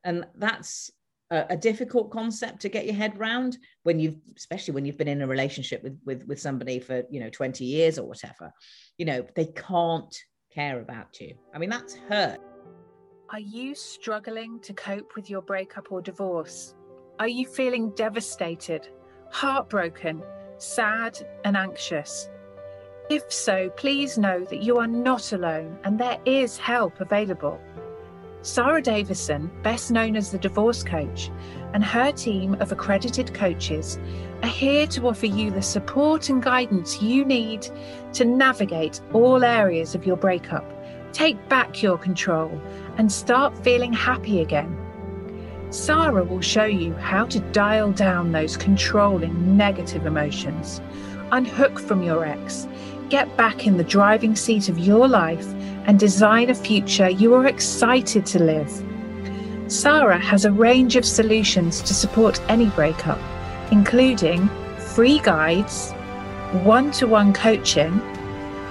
and 0.04 0.26
that's 0.36 0.90
a, 1.32 1.46
a 1.52 1.58
difficult 1.58 2.12
concept 2.12 2.62
to 2.62 2.70
get 2.70 2.86
your 2.86 2.96
head 2.96 3.18
around 3.18 3.58
when 3.84 4.00
you've 4.00 4.18
especially 4.36 4.74
when 4.74 4.86
you've 4.86 4.98
been 4.98 5.08
in 5.08 5.22
a 5.22 5.28
relationship 5.28 5.84
with 5.84 6.00
with 6.06 6.26
with 6.28 6.40
somebody 6.40 6.80
for 6.80 7.04
you 7.10 7.20
know 7.20 7.30
20 7.30 7.66
years 7.66 8.00
or 8.00 8.08
whatever 8.08 8.52
you 8.98 9.06
know 9.06 9.26
they 9.36 9.46
can't 9.46 10.16
care 10.54 10.80
about 10.80 11.20
you 11.20 11.36
i 11.54 11.58
mean 11.60 11.70
that's 11.70 11.96
hurt 12.10 12.40
are 13.32 13.40
you 13.40 13.76
struggling 13.76 14.60
to 14.62 14.74
cope 14.74 15.16
with 15.16 15.30
your 15.30 15.44
breakup 15.44 15.92
or 15.92 16.02
divorce? 16.02 16.74
Are 17.20 17.28
you 17.28 17.46
feeling 17.46 17.92
devastated, 17.92 18.90
heartbroken, 19.32 20.24
sad, 20.58 21.20
and 21.46 21.56
anxious? 21.56 22.28
If 23.10 23.32
so, 23.32 23.70
please 23.72 24.18
know 24.18 24.46
that 24.46 24.62
you 24.62 24.78
are 24.78 24.88
not 24.88 25.34
alone 25.34 25.78
and 25.84 26.00
there 26.00 26.20
is 26.26 26.58
help 26.58 27.00
available. 27.02 27.60
Sarah 28.42 28.82
Davison, 28.82 29.52
best 29.64 29.92
known 29.92 30.16
as 30.16 30.32
the 30.32 30.38
Divorce 30.38 30.84
Coach, 30.84 31.30
and 31.74 31.84
her 31.84 32.12
team 32.12 32.54
of 32.62 32.72
accredited 32.72 33.34
coaches 33.34 34.00
are 34.44 34.50
here 34.50 34.88
to 34.88 35.08
offer 35.08 35.26
you 35.26 35.52
the 35.52 35.62
support 35.62 36.30
and 36.30 36.42
guidance 36.42 37.02
you 37.02 37.26
need 37.26 37.68
to 38.14 38.24
navigate 38.24 39.02
all 39.12 39.44
areas 39.44 39.94
of 39.96 40.06
your 40.06 40.16
breakup 40.16 40.64
Take 41.12 41.50
back 41.50 41.82
your 41.82 41.98
control 41.98 42.62
and 42.98 43.12
start 43.12 43.58
feeling 43.64 43.94
happy 43.94 44.42
again. 44.42 44.76
Sarah 45.72 46.24
will 46.24 46.42
show 46.42 46.66
you 46.66 46.94
how 46.96 47.26
to 47.26 47.40
dial 47.52 47.92
down 47.92 48.32
those 48.32 48.58
controlling 48.58 49.58
negative 49.58 50.06
emotions, 50.06 50.82
unhook 51.32 51.80
from 51.80 52.04
your 52.04 52.26
ex, 52.26 52.68
get 53.10 53.36
back 53.38 53.68
in 53.68 53.78
the 53.78 53.84
driving 53.84 54.36
seat 54.36 54.70
of 54.70 54.80
your 54.80 55.08
life, 55.08 55.48
and 55.86 56.00
design 56.00 56.50
a 56.50 56.56
future 56.56 57.10
you 57.10 57.34
are 57.34 57.48
excited 57.48 58.26
to 58.28 58.40
live. 58.40 58.72
Sarah 59.68 60.20
has 60.20 60.46
a 60.46 60.52
range 60.52 60.96
of 60.96 61.06
solutions 61.06 61.82
to 61.82 61.94
support 61.94 62.42
any 62.50 62.68
breakup, 62.68 63.20
including 63.72 64.50
free 64.94 65.20
guides, 65.20 65.92
one 66.64 66.92
to 66.92 67.08
one 67.08 67.34
coaching 67.34 68.02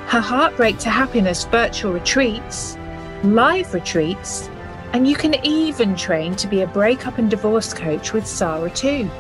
her 0.09 0.21
Heartbreak 0.21 0.79
to 0.79 0.89
Happiness 0.89 1.45
virtual 1.45 1.93
retreats, 1.93 2.79
live 3.25 3.75
retreats, 3.75 4.49
and 4.95 5.07
you 5.07 5.15
can 5.15 5.35
even 5.45 5.95
train 5.95 6.35
to 6.37 6.47
be 6.47 6.63
a 6.63 6.67
breakup 6.67 7.19
and 7.19 7.29
divorce 7.29 7.75
coach 7.75 8.15
with 8.15 8.27
Sarah 8.27 8.71
too. 8.71 9.11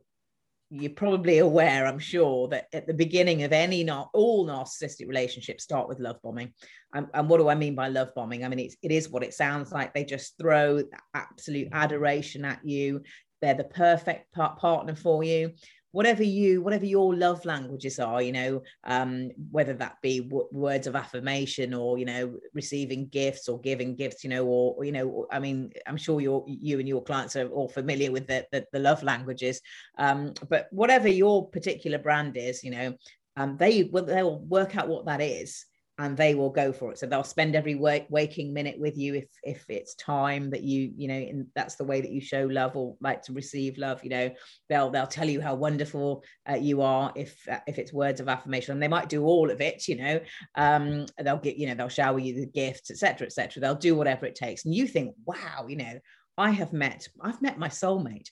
you're 0.70 0.90
probably 0.90 1.38
aware, 1.38 1.87
I'm 1.87 1.98
sure, 1.98 2.46
that 2.48 2.66
at 2.75 2.87
the 2.87 2.92
beginning 2.92 3.42
of 3.42 3.52
any 3.52 3.84
not 3.84 4.10
all 4.12 4.46
narcissistic 4.46 5.08
relationships 5.08 5.64
start 5.64 5.88
with 5.88 5.98
love 5.98 6.16
bombing. 6.22 6.52
And, 6.92 7.06
and 7.14 7.28
what 7.28 7.38
do 7.38 7.48
I 7.48 7.54
mean 7.54 7.75
by 7.75 7.88
love 7.88 8.10
bombing? 8.14 8.44
I 8.44 8.48
mean 8.48 8.58
it's, 8.58 8.76
it 8.82 8.92
is 8.92 9.08
what 9.08 9.22
it 9.22 9.32
sounds 9.32 9.72
like. 9.72 9.94
They 9.94 10.04
just 10.04 10.37
throw 10.38 10.82
absolute 11.14 11.68
adoration 11.72 12.44
at 12.44 12.60
you. 12.64 13.02
They're 13.40 13.54
the 13.54 13.64
perfect 13.64 14.32
part, 14.34 14.58
partner 14.58 14.94
for 14.94 15.25
you 15.25 15.52
whatever 15.92 16.23
you 16.23 16.61
whatever 16.61 16.85
your 16.85 17.14
love 17.14 17.45
languages 17.45 17.99
are 17.99 18.21
you 18.21 18.33
know 18.33 18.62
um, 18.85 19.30
whether 19.50 19.75
that 19.75 19.97
be 20.02 20.21
w- 20.21 20.49
words 20.52 20.87
of 20.87 20.95
affirmation 20.95 21.73
or 21.73 21.99
you 21.99 22.04
know 22.04 22.37
receiving 22.54 23.09
gifts 23.09 23.49
or 23.49 23.61
giving 23.61 23.95
gifts 23.97 24.23
you 24.23 24.30
know 24.30 24.45
or, 24.45 24.75
or 24.76 24.85
you 24.85 24.92
know 24.92 25.26
i 25.30 25.38
mean 25.38 25.71
i'm 25.87 25.97
sure 25.97 26.21
you 26.21 26.45
you 26.47 26.78
and 26.78 26.88
your 26.88 27.02
clients 27.02 27.37
are 27.37 27.49
all 27.49 27.68
familiar 27.68 28.12
with 28.12 28.26
the 28.26 28.47
the, 28.52 28.64
the 28.73 28.78
love 28.78 29.02
languages. 29.02 29.61
Um, 29.99 30.35
but 30.49 30.68
whatever 30.71 31.09
your 31.09 31.49
particular 31.49 31.99
brand 31.99 32.37
is 32.37 32.62
you 32.62 32.71
know 32.71 32.95
um, 33.37 33.57
they 33.57 33.85
will 33.85 34.04
they'll 34.04 34.40
work 34.40 34.76
out 34.76 34.88
what 34.88 35.07
that 35.07 35.21
is 35.21 35.64
and 36.00 36.17
they 36.17 36.37
will 36.37 36.50
go 36.50 36.73
for 36.73 36.93
it. 36.93 36.99
So 36.99 37.07
they'll 37.07 37.25
spend 37.25 37.57
every 37.57 37.75
waking 37.75 38.55
minute 38.55 38.78
with 38.78 38.97
you 38.97 39.14
if 39.14 39.26
if 39.43 39.64
it's 39.69 39.97
time 39.97 40.49
that 40.50 40.62
you 40.62 40.93
you 40.97 41.09
know 41.09 41.14
and 41.14 41.47
that's 41.57 41.75
the 41.75 41.85
way 41.85 42.00
that 42.00 42.12
you 42.12 42.21
show 42.21 42.47
love 42.47 42.76
or 42.76 42.97
like 43.00 43.23
to 43.23 43.33
receive 43.33 43.78
love 43.78 44.02
you 44.05 44.11
know. 44.11 44.31
They'll 44.69 44.90
they'll 44.90 45.09
tell 45.09 45.28
you 45.28 45.40
how 45.40 45.57
wonderful 45.57 46.23
uh, 46.49 46.55
you 46.55 46.83
are 46.83 47.12
if 47.17 47.37
uh, 47.49 47.59
if 47.67 47.78
it's 47.78 47.93
words 47.93 48.21
of 48.21 48.28
affirmation 48.28 48.73
and 48.73 48.83
they 48.83 48.88
might 48.88 49.09
do 49.09 49.25
all 49.25 49.50
of 49.50 49.61
it 49.61 49.88
you 49.88 49.97
know. 49.97 50.21
Um 50.55 51.07
they'll 51.19 51.37
get 51.37 51.57
you 51.57 51.67
know 51.67 51.75
they'll 51.75 51.88
shower 51.88 52.21
you 52.21 52.35
the 52.35 52.47
gifts 52.47 52.90
etc 52.90 53.26
etc 53.26 53.61
they'll 53.61 53.75
do 53.75 53.97
whatever 53.97 54.25
it 54.25 54.37
takes. 54.37 54.64
And 54.64 54.75
you 54.75 54.87
think 54.87 55.14
wow 55.26 55.67
you 55.69 55.76
know 55.76 55.99
i 56.37 56.50
have 56.50 56.73
met 56.73 57.09
i've 57.21 57.43
met 57.43 57.59
my 57.59 57.69
soulmate. 57.69 58.28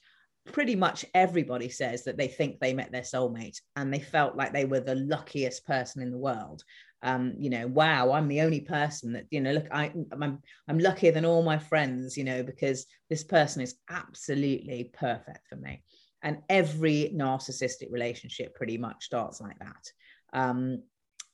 Pretty 0.53 0.77
much 0.77 1.05
everybody 1.13 1.69
says 1.69 2.05
that 2.05 2.17
they 2.17 2.29
think 2.29 2.61
they 2.61 2.73
met 2.73 2.93
their 2.93 3.03
soulmate 3.03 3.61
and 3.75 3.93
they 3.93 3.99
felt 3.99 4.37
like 4.37 4.53
they 4.53 4.65
were 4.65 4.79
the 4.79 4.95
luckiest 4.95 5.67
person 5.67 6.01
in 6.01 6.13
the 6.13 6.19
world 6.19 6.63
um, 7.07 7.35
you 7.39 7.51
know, 7.51 7.69
wow, 7.69 8.11
I'm 8.11 8.27
the 8.27 8.41
only 8.41 8.61
person 8.61 9.13
that, 9.13 9.27
you 9.31 9.41
know, 9.41 9.53
look, 9.53 9.69
I, 9.71 9.93
I'm, 10.11 10.43
I'm 10.67 10.79
luckier 10.81 11.13
than 11.13 11.25
all 11.25 11.45
my 11.45 11.57
friends, 11.57 12.17
you 12.17 12.25
know, 12.25 12.43
because 12.43 12.85
this 13.09 13.23
person 13.23 13.63
is 13.63 13.77
absolutely 13.89 14.91
perfect 14.93 15.47
for 15.49 15.55
me. 15.55 15.85
And 16.23 16.39
every 16.49 17.13
narcissistic 17.15 17.93
relationship 17.93 18.57
pretty 18.57 18.77
much 18.77 19.05
starts 19.05 19.41
like 19.41 19.57
that. 19.61 19.93
Um, 20.33 20.83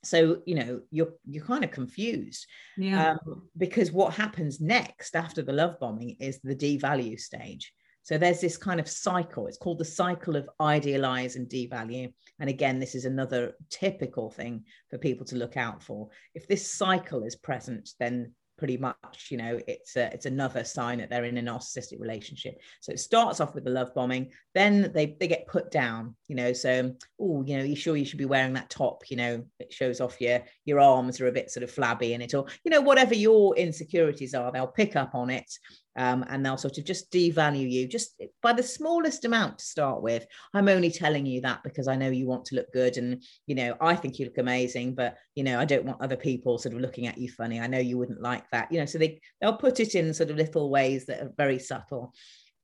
so 0.03 0.41
you 0.45 0.55
know 0.55 0.81
you're 0.91 1.13
you're 1.25 1.45
kind 1.45 1.63
of 1.63 1.71
confused 1.71 2.45
yeah 2.77 3.11
um, 3.11 3.43
because 3.55 3.89
what 3.89 4.13
happens 4.13 4.59
next 4.59 5.15
after 5.15 5.41
the 5.41 5.53
love 5.53 5.79
bombing 5.79 6.17
is 6.19 6.41
the 6.43 6.53
devalue 6.53 7.17
stage 7.17 7.73
so 8.03 8.17
there's 8.17 8.41
this 8.41 8.57
kind 8.57 8.79
of 8.79 8.89
cycle. 8.89 9.47
It's 9.47 9.57
called 9.57 9.79
the 9.79 9.85
cycle 9.85 10.35
of 10.35 10.49
idealize 10.59 11.37
and 11.37 11.47
devalue. 11.47 12.13
And 12.39 12.49
again, 12.49 12.79
this 12.79 12.95
is 12.95 13.05
another 13.05 13.53
typical 13.69 14.29
thing 14.29 14.65
for 14.89 14.97
people 14.97 15.25
to 15.27 15.37
look 15.37 15.55
out 15.55 15.81
for. 15.81 16.09
If 16.35 16.47
this 16.47 16.73
cycle 16.73 17.23
is 17.23 17.35
present, 17.37 17.91
then 17.99 18.33
pretty 18.57 18.77
much 18.77 19.27
you 19.29 19.37
know 19.37 19.59
it's 19.67 19.95
a, 19.95 20.13
it's 20.13 20.27
another 20.27 20.63
sign 20.63 20.99
that 20.99 21.09
they're 21.09 21.25
in 21.25 21.37
a 21.37 21.41
narcissistic 21.41 21.99
relationship 21.99 22.55
so 22.81 22.91
it 22.91 22.99
starts 22.99 23.39
off 23.41 23.55
with 23.55 23.63
the 23.63 23.69
love 23.69 23.93
bombing 23.95 24.31
then 24.53 24.91
they 24.93 25.17
they 25.19 25.27
get 25.27 25.47
put 25.47 25.71
down 25.71 26.15
you 26.27 26.35
know 26.35 26.53
so 26.53 26.93
oh 27.19 27.43
you 27.45 27.57
know 27.57 27.63
you 27.63 27.75
sure 27.75 27.97
you 27.97 28.05
should 28.05 28.19
be 28.19 28.25
wearing 28.25 28.53
that 28.53 28.69
top 28.69 29.01
you 29.09 29.17
know 29.17 29.43
it 29.59 29.73
shows 29.73 29.99
off 29.99 30.21
your 30.21 30.39
your 30.65 30.79
arms 30.79 31.19
are 31.19 31.27
a 31.27 31.31
bit 31.31 31.49
sort 31.49 31.63
of 31.63 31.71
flabby 31.71 32.13
and 32.13 32.21
it 32.21 32.35
all 32.35 32.47
you 32.63 32.69
know 32.69 32.81
whatever 32.81 33.15
your 33.15 33.55
insecurities 33.57 34.35
are 34.35 34.51
they'll 34.51 34.67
pick 34.67 34.95
up 34.95 35.15
on 35.15 35.31
it 35.31 35.51
um, 35.95 36.25
and 36.29 36.45
they'll 36.45 36.57
sort 36.57 36.77
of 36.77 36.85
just 36.85 37.11
devalue 37.11 37.69
you 37.69 37.87
just 37.87 38.21
by 38.41 38.53
the 38.53 38.63
smallest 38.63 39.25
amount 39.25 39.59
to 39.59 39.65
start 39.65 40.01
with. 40.01 40.25
I'm 40.53 40.69
only 40.69 40.91
telling 40.91 41.25
you 41.25 41.41
that 41.41 41.63
because 41.63 41.87
I 41.87 41.95
know 41.95 42.09
you 42.09 42.27
want 42.27 42.45
to 42.45 42.55
look 42.55 42.71
good, 42.73 42.97
and 42.97 43.23
you 43.47 43.55
know 43.55 43.75
I 43.81 43.95
think 43.95 44.19
you 44.19 44.25
look 44.25 44.37
amazing, 44.37 44.95
but 44.95 45.17
you 45.35 45.43
know 45.43 45.59
I 45.59 45.65
don't 45.65 45.85
want 45.85 46.01
other 46.01 46.17
people 46.17 46.57
sort 46.57 46.75
of 46.75 46.81
looking 46.81 47.07
at 47.07 47.17
you 47.17 47.29
funny. 47.29 47.59
I 47.59 47.67
know 47.67 47.79
you 47.79 47.97
wouldn't 47.97 48.21
like 48.21 48.49
that, 48.51 48.71
you 48.71 48.79
know. 48.79 48.85
So 48.85 48.97
they 48.97 49.21
they'll 49.41 49.57
put 49.57 49.79
it 49.79 49.95
in 49.95 50.13
sort 50.13 50.29
of 50.29 50.37
little 50.37 50.69
ways 50.69 51.05
that 51.05 51.21
are 51.21 51.33
very 51.37 51.59
subtle, 51.59 52.13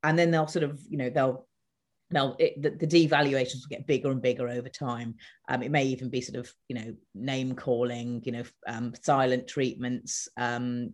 and 0.03 0.17
then 0.17 0.31
they'll 0.31 0.47
sort 0.47 0.63
of 0.63 0.79
you 0.89 0.97
know 0.97 1.09
they'll 1.09 1.47
now 2.11 2.35
it, 2.39 2.61
the, 2.61 2.71
the, 2.71 2.87
devaluations 2.87 3.61
will 3.61 3.69
get 3.69 3.85
bigger 3.85 4.09
and 4.09 4.21
bigger 4.21 4.47
over 4.47 4.69
time. 4.69 5.15
Um, 5.47 5.61
it 5.61 5.71
may 5.71 5.85
even 5.85 6.09
be 6.09 6.21
sort 6.21 6.39
of 6.39 6.51
you 6.67 6.75
know 6.75 6.95
name 7.13 7.55
calling 7.55 8.21
you 8.25 8.31
know 8.31 8.43
um, 8.67 8.93
silent 9.01 9.47
treatments 9.47 10.27
um, 10.37 10.91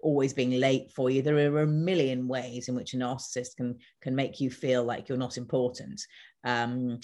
always 0.00 0.32
being 0.32 0.52
late 0.52 0.90
for 0.92 1.10
you. 1.10 1.22
There 1.22 1.36
are 1.36 1.62
a 1.62 1.66
million 1.66 2.28
ways 2.28 2.68
in 2.68 2.74
which 2.74 2.94
a 2.94 2.96
narcissist 2.96 3.56
can 3.56 3.76
can 4.00 4.14
make 4.14 4.40
you 4.40 4.50
feel 4.50 4.84
like 4.84 5.08
you're 5.08 5.18
not 5.18 5.36
important. 5.36 6.00
Um, 6.44 7.00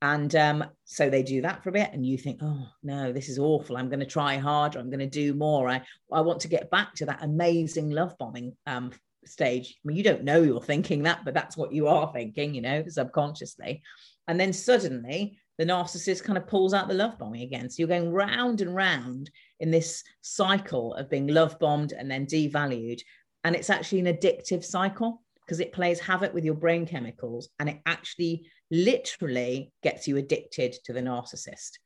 and 0.00 0.32
um, 0.36 0.64
so 0.84 1.10
they 1.10 1.24
do 1.24 1.42
that 1.42 1.62
for 1.62 1.70
a 1.70 1.72
bit 1.72 1.90
and 1.92 2.06
you 2.06 2.16
think 2.16 2.38
oh 2.40 2.68
no 2.82 3.12
this 3.12 3.28
is 3.28 3.38
awful. 3.38 3.76
I'm 3.76 3.88
going 3.88 4.00
to 4.00 4.06
try 4.06 4.36
harder. 4.36 4.78
I'm 4.78 4.90
going 4.90 5.00
to 5.00 5.06
do 5.06 5.34
more. 5.34 5.68
I 5.68 5.82
i 6.12 6.20
want 6.20 6.40
to 6.40 6.48
get 6.48 6.70
back 6.70 6.94
to 6.94 7.06
that 7.06 7.22
amazing 7.22 7.90
love 7.90 8.16
bombing 8.18 8.56
um, 8.66 8.92
stage. 9.24 9.78
I 9.84 9.88
mean, 9.88 9.96
you 9.96 10.02
don't 10.02 10.24
know 10.24 10.42
you're 10.42 10.60
thinking 10.60 11.02
that, 11.04 11.24
but 11.24 11.34
that's 11.34 11.56
what 11.56 11.72
you 11.72 11.88
are 11.88 12.10
thinking, 12.12 12.54
you 12.54 12.62
know, 12.62 12.84
subconsciously. 12.88 13.82
And 14.26 14.38
then 14.38 14.52
suddenly 14.52 15.38
the 15.58 15.64
narcissist 15.64 16.22
kind 16.22 16.38
of 16.38 16.46
pulls 16.46 16.72
out 16.72 16.88
the 16.88 16.94
love 16.94 17.18
bombing 17.18 17.42
again. 17.42 17.68
So 17.68 17.76
you're 17.78 17.88
going 17.88 18.12
round 18.12 18.60
and 18.60 18.74
round 18.74 19.30
in 19.60 19.70
this 19.70 20.04
cycle 20.20 20.94
of 20.94 21.10
being 21.10 21.26
love 21.26 21.58
bombed 21.58 21.92
and 21.92 22.10
then 22.10 22.26
devalued. 22.26 23.00
And 23.44 23.56
it's 23.56 23.70
actually 23.70 24.00
an 24.00 24.06
addictive 24.06 24.64
cycle 24.64 25.22
because 25.44 25.60
it 25.60 25.72
plays 25.72 25.98
havoc 25.98 26.34
with 26.34 26.44
your 26.44 26.54
brain 26.54 26.86
chemicals 26.86 27.48
and 27.58 27.68
it 27.68 27.80
actually 27.86 28.46
literally 28.70 29.72
gets 29.82 30.06
you 30.06 30.16
addicted 30.16 30.76
to 30.84 30.92
the 30.92 31.00
narcissist. 31.00 31.78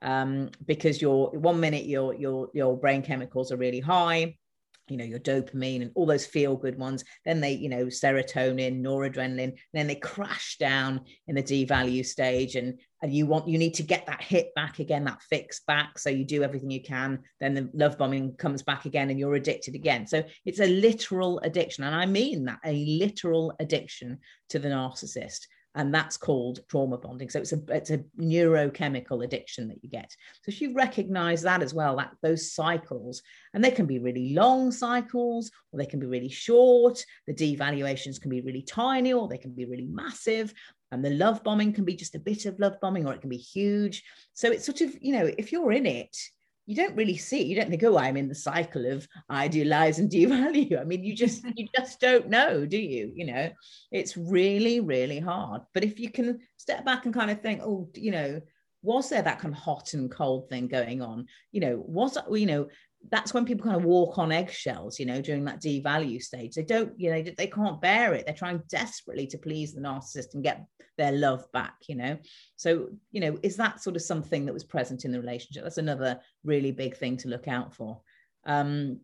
Um, 0.00 0.50
because 0.66 1.00
your 1.00 1.30
one 1.30 1.60
minute 1.60 1.84
your 1.84 2.12
your 2.14 2.48
your 2.52 2.76
brain 2.76 3.02
chemicals 3.02 3.52
are 3.52 3.56
really 3.56 3.78
high 3.78 4.36
you 4.88 4.96
know 4.96 5.04
your 5.04 5.18
dopamine 5.18 5.82
and 5.82 5.92
all 5.94 6.06
those 6.06 6.26
feel 6.26 6.56
good 6.56 6.78
ones 6.78 7.04
then 7.24 7.40
they 7.40 7.52
you 7.52 7.68
know 7.68 7.86
serotonin 7.86 8.82
noradrenaline 8.82 9.54
then 9.72 9.86
they 9.86 9.94
crash 9.94 10.56
down 10.58 11.00
in 11.28 11.34
the 11.34 11.42
devalue 11.42 12.04
stage 12.04 12.56
and 12.56 12.78
and 13.02 13.12
you 13.12 13.26
want 13.26 13.48
you 13.48 13.58
need 13.58 13.74
to 13.74 13.82
get 13.82 14.06
that 14.06 14.22
hit 14.22 14.54
back 14.54 14.78
again 14.78 15.04
that 15.04 15.20
fix 15.22 15.60
back. 15.66 15.98
So 15.98 16.08
you 16.08 16.24
do 16.24 16.42
everything 16.42 16.70
you 16.70 16.82
can 16.82 17.18
then 17.40 17.54
the 17.54 17.68
love 17.74 17.98
bombing 17.98 18.34
comes 18.36 18.62
back 18.62 18.84
again 18.86 19.10
and 19.10 19.18
you're 19.18 19.34
addicted 19.34 19.74
again. 19.74 20.06
So 20.06 20.22
it's 20.44 20.60
a 20.60 20.66
literal 20.66 21.40
addiction. 21.40 21.84
And 21.84 21.94
i 21.94 22.06
mean 22.06 22.44
that 22.44 22.60
a 22.64 22.72
literal 23.00 23.54
addiction 23.58 24.18
to 24.50 24.58
the 24.58 24.68
narcissist 24.68 25.46
and 25.74 25.94
that's 25.94 26.16
called 26.16 26.60
trauma 26.68 26.98
bonding. 26.98 27.30
So 27.30 27.40
it's 27.40 27.52
a 27.52 27.60
it's 27.68 27.90
a 27.90 27.98
neurochemical 28.18 29.24
addiction 29.24 29.68
that 29.68 29.82
you 29.82 29.88
get. 29.88 30.14
So 30.42 30.50
if 30.50 30.60
you 30.60 30.74
recognize 30.74 31.42
that 31.42 31.62
as 31.62 31.72
well 31.72 31.96
that 31.96 32.12
those 32.22 32.52
cycles 32.52 33.22
and 33.54 33.64
they 33.64 33.70
can 33.70 33.86
be 33.86 33.98
really 33.98 34.34
long 34.34 34.70
cycles 34.70 35.50
or 35.72 35.78
they 35.78 35.86
can 35.86 36.00
be 36.00 36.06
really 36.06 36.28
short 36.28 37.04
the 37.26 37.34
devaluations 37.34 38.20
can 38.20 38.30
be 38.30 38.40
really 38.40 38.62
tiny 38.62 39.12
or 39.12 39.28
they 39.28 39.38
can 39.38 39.52
be 39.52 39.64
really 39.64 39.86
massive 39.86 40.52
and 40.90 41.04
the 41.04 41.10
love 41.10 41.42
bombing 41.42 41.72
can 41.72 41.84
be 41.84 41.94
just 41.94 42.14
a 42.14 42.20
bit 42.20 42.44
of 42.44 42.58
love 42.58 42.74
bombing 42.82 43.06
or 43.06 43.14
it 43.14 43.20
can 43.20 43.30
be 43.30 43.36
huge. 43.36 44.04
So 44.34 44.50
it's 44.50 44.66
sort 44.66 44.82
of 44.82 44.94
you 45.00 45.12
know 45.12 45.30
if 45.38 45.52
you're 45.52 45.72
in 45.72 45.86
it 45.86 46.16
you 46.66 46.76
don't 46.76 46.96
really 46.96 47.16
see 47.16 47.42
you 47.42 47.56
don't 47.56 47.70
think 47.70 47.82
oh 47.82 47.98
i'm 47.98 48.16
in 48.16 48.28
the 48.28 48.34
cycle 48.34 48.86
of 48.86 49.06
idealize 49.30 49.98
and 49.98 50.10
devalue 50.10 50.78
i 50.80 50.84
mean 50.84 51.02
you 51.02 51.14
just 51.14 51.44
you 51.56 51.66
just 51.76 52.00
don't 52.00 52.28
know 52.28 52.64
do 52.64 52.78
you? 52.78 53.12
You 53.14 53.26
know 53.26 53.50
it's 53.90 54.16
really 54.16 54.80
really 54.80 55.18
hard. 55.18 55.62
But 55.74 55.84
if 55.84 55.98
you 55.98 56.10
can 56.10 56.40
step 56.56 56.84
back 56.84 57.04
and 57.04 57.14
kind 57.14 57.30
of 57.30 57.40
think 57.40 57.60
oh 57.62 57.88
you 57.94 58.10
know 58.10 58.40
was 58.82 59.10
there 59.10 59.22
that 59.22 59.38
kind 59.38 59.54
of 59.54 59.60
hot 59.60 59.94
and 59.94 60.10
cold 60.10 60.48
thing 60.48 60.66
going 60.68 61.02
on? 61.02 61.26
You 61.52 61.60
know 61.60 61.84
was 61.86 62.18
you 62.32 62.46
know 62.46 62.68
that's 63.10 63.34
when 63.34 63.44
people 63.44 63.64
kind 63.64 63.76
of 63.76 63.84
walk 63.84 64.18
on 64.18 64.32
eggshells, 64.32 64.98
you 64.98 65.06
know, 65.06 65.20
during 65.20 65.44
that 65.44 65.60
devalue 65.60 66.22
stage. 66.22 66.54
They 66.54 66.62
don't, 66.62 66.98
you 66.98 67.10
know, 67.10 67.22
they 67.36 67.46
can't 67.46 67.80
bear 67.80 68.14
it. 68.14 68.26
They're 68.26 68.34
trying 68.34 68.62
desperately 68.68 69.26
to 69.28 69.38
please 69.38 69.74
the 69.74 69.80
narcissist 69.80 70.34
and 70.34 70.42
get 70.42 70.64
their 70.96 71.12
love 71.12 71.50
back, 71.52 71.74
you 71.88 71.96
know. 71.96 72.18
So, 72.56 72.88
you 73.10 73.20
know, 73.20 73.38
is 73.42 73.56
that 73.56 73.82
sort 73.82 73.96
of 73.96 74.02
something 74.02 74.46
that 74.46 74.54
was 74.54 74.64
present 74.64 75.04
in 75.04 75.12
the 75.12 75.20
relationship? 75.20 75.62
That's 75.62 75.78
another 75.78 76.20
really 76.44 76.72
big 76.72 76.96
thing 76.96 77.16
to 77.18 77.28
look 77.28 77.48
out 77.48 77.74
for. 77.74 78.00
Um, 78.44 79.00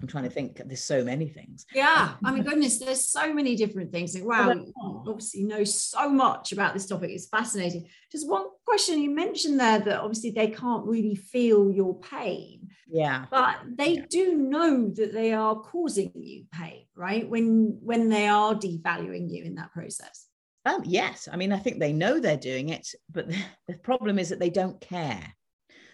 I'm 0.00 0.08
trying 0.08 0.24
to 0.24 0.30
think. 0.30 0.56
There's 0.64 0.82
so 0.82 1.04
many 1.04 1.28
things. 1.28 1.66
Yeah, 1.74 2.14
I 2.24 2.32
mean, 2.32 2.44
goodness, 2.44 2.78
there's 2.78 3.08
so 3.08 3.32
many 3.34 3.56
different 3.56 3.92
things. 3.92 4.14
Like, 4.14 4.24
wow, 4.24 4.64
obviously 5.06 5.42
know 5.42 5.64
so 5.64 6.08
much 6.08 6.52
about 6.52 6.72
this 6.72 6.86
topic. 6.86 7.10
It's 7.10 7.28
fascinating. 7.28 7.88
Just 8.10 8.28
one 8.28 8.46
question 8.64 9.02
you 9.02 9.10
mentioned 9.10 9.60
there 9.60 9.80
that 9.80 10.00
obviously 10.00 10.30
they 10.30 10.48
can't 10.48 10.86
really 10.86 11.14
feel 11.14 11.70
your 11.70 12.00
pain. 12.00 12.61
Yeah, 12.92 13.24
but 13.30 13.56
they 13.74 13.94
yeah. 13.94 14.04
do 14.10 14.36
know 14.36 14.90
that 14.90 15.14
they 15.14 15.32
are 15.32 15.56
causing 15.56 16.12
you 16.14 16.44
pain, 16.52 16.84
right? 16.94 17.26
When 17.26 17.78
when 17.80 18.10
they 18.10 18.28
are 18.28 18.54
devaluing 18.54 19.30
you 19.30 19.44
in 19.44 19.54
that 19.54 19.72
process. 19.72 20.26
Um, 20.66 20.82
yes, 20.84 21.26
I 21.32 21.36
mean, 21.36 21.52
I 21.52 21.58
think 21.58 21.80
they 21.80 21.94
know 21.94 22.20
they're 22.20 22.36
doing 22.36 22.68
it, 22.68 22.86
but 23.10 23.28
the, 23.30 23.36
the 23.66 23.78
problem 23.78 24.18
is 24.18 24.28
that 24.28 24.38
they 24.38 24.50
don't 24.50 24.78
care. 24.80 25.34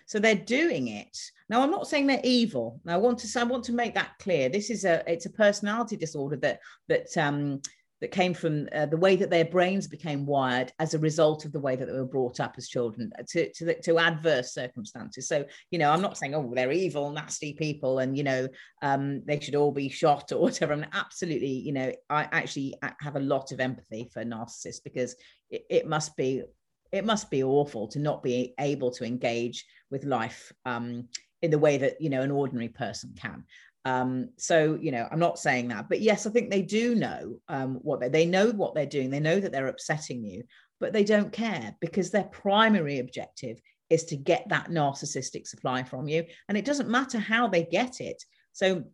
So 0.06 0.18
they're 0.18 0.34
doing 0.34 0.88
it. 0.88 1.16
Now, 1.48 1.62
I'm 1.62 1.70
not 1.70 1.86
saying 1.86 2.06
they're 2.06 2.20
evil. 2.24 2.80
Now, 2.84 2.94
I 2.94 2.96
want 2.96 3.18
to 3.20 3.40
I 3.40 3.44
want 3.44 3.64
to 3.66 3.72
make 3.72 3.94
that 3.94 4.18
clear. 4.18 4.48
This 4.48 4.68
is 4.68 4.84
a 4.84 5.04
it's 5.10 5.26
a 5.26 5.30
personality 5.30 5.96
disorder 5.96 6.36
that 6.38 6.58
that 6.88 7.16
um, 7.16 7.60
that 8.00 8.12
came 8.12 8.32
from 8.32 8.68
uh, 8.72 8.86
the 8.86 8.96
way 8.96 9.16
that 9.16 9.30
their 9.30 9.44
brains 9.44 9.88
became 9.88 10.24
wired 10.24 10.72
as 10.78 10.94
a 10.94 10.98
result 10.98 11.44
of 11.44 11.52
the 11.52 11.60
way 11.60 11.74
that 11.74 11.86
they 11.86 11.92
were 11.92 12.04
brought 12.04 12.40
up 12.40 12.54
as 12.56 12.68
children 12.68 13.10
uh, 13.18 13.22
to, 13.28 13.52
to, 13.52 13.80
to 13.80 13.98
adverse 13.98 14.54
circumstances. 14.54 15.26
So, 15.26 15.44
you 15.70 15.78
know, 15.78 15.90
I'm 15.90 16.02
not 16.02 16.16
saying, 16.16 16.34
oh, 16.34 16.52
they're 16.54 16.72
evil, 16.72 17.10
nasty 17.10 17.54
people, 17.54 17.98
and, 17.98 18.16
you 18.16 18.22
know, 18.22 18.48
um, 18.82 19.22
they 19.24 19.40
should 19.40 19.56
all 19.56 19.72
be 19.72 19.88
shot 19.88 20.30
or 20.32 20.40
whatever. 20.40 20.72
I'm 20.72 20.86
absolutely, 20.92 21.48
you 21.48 21.72
know, 21.72 21.92
I 22.08 22.28
actually 22.32 22.74
have 23.00 23.16
a 23.16 23.20
lot 23.20 23.52
of 23.52 23.60
empathy 23.60 24.08
for 24.12 24.24
narcissists 24.24 24.82
because 24.82 25.16
it, 25.50 25.64
it 25.68 25.86
must 25.88 26.16
be 26.16 26.42
it 26.90 27.04
must 27.04 27.30
be 27.30 27.42
awful 27.42 27.86
to 27.86 27.98
not 27.98 28.22
be 28.22 28.54
able 28.58 28.90
to 28.90 29.04
engage 29.04 29.66
with 29.90 30.04
life 30.04 30.50
um, 30.64 31.06
in 31.42 31.50
the 31.50 31.58
way 31.58 31.76
that 31.78 32.00
you 32.00 32.10
know 32.10 32.22
an 32.22 32.30
ordinary 32.30 32.68
person 32.68 33.14
can 33.16 33.44
um, 33.84 34.28
so 34.36 34.78
you 34.80 34.90
know 34.90 35.08
i'm 35.10 35.18
not 35.18 35.38
saying 35.38 35.68
that 35.68 35.88
but 35.88 36.00
yes 36.00 36.26
i 36.26 36.30
think 36.30 36.50
they 36.50 36.62
do 36.62 36.94
know 36.94 37.40
um, 37.48 37.76
what 37.82 38.00
they, 38.00 38.08
they 38.08 38.26
know 38.26 38.50
what 38.50 38.74
they're 38.74 38.86
doing. 38.86 39.10
They 39.10 39.20
know 39.20 39.40
that 39.40 39.52
they're 39.52 39.68
upsetting 39.68 40.24
you 40.24 40.44
but 40.80 40.92
they 40.92 41.04
don't 41.04 41.32
care 41.32 41.74
because 41.80 42.10
their 42.10 42.24
primary 42.24 42.98
objective 42.98 43.60
is 43.90 44.04
to 44.04 44.16
get 44.16 44.48
that 44.48 44.68
narcissistic 44.68 45.46
supply 45.46 45.82
from 45.82 46.08
you. 46.08 46.24
And 46.48 46.58
it 46.58 46.64
doesn't 46.64 46.90
matter 46.90 47.18
how 47.18 47.48
they 47.48 47.64
get 47.64 48.00
it. 48.00 48.22
So 48.52 48.84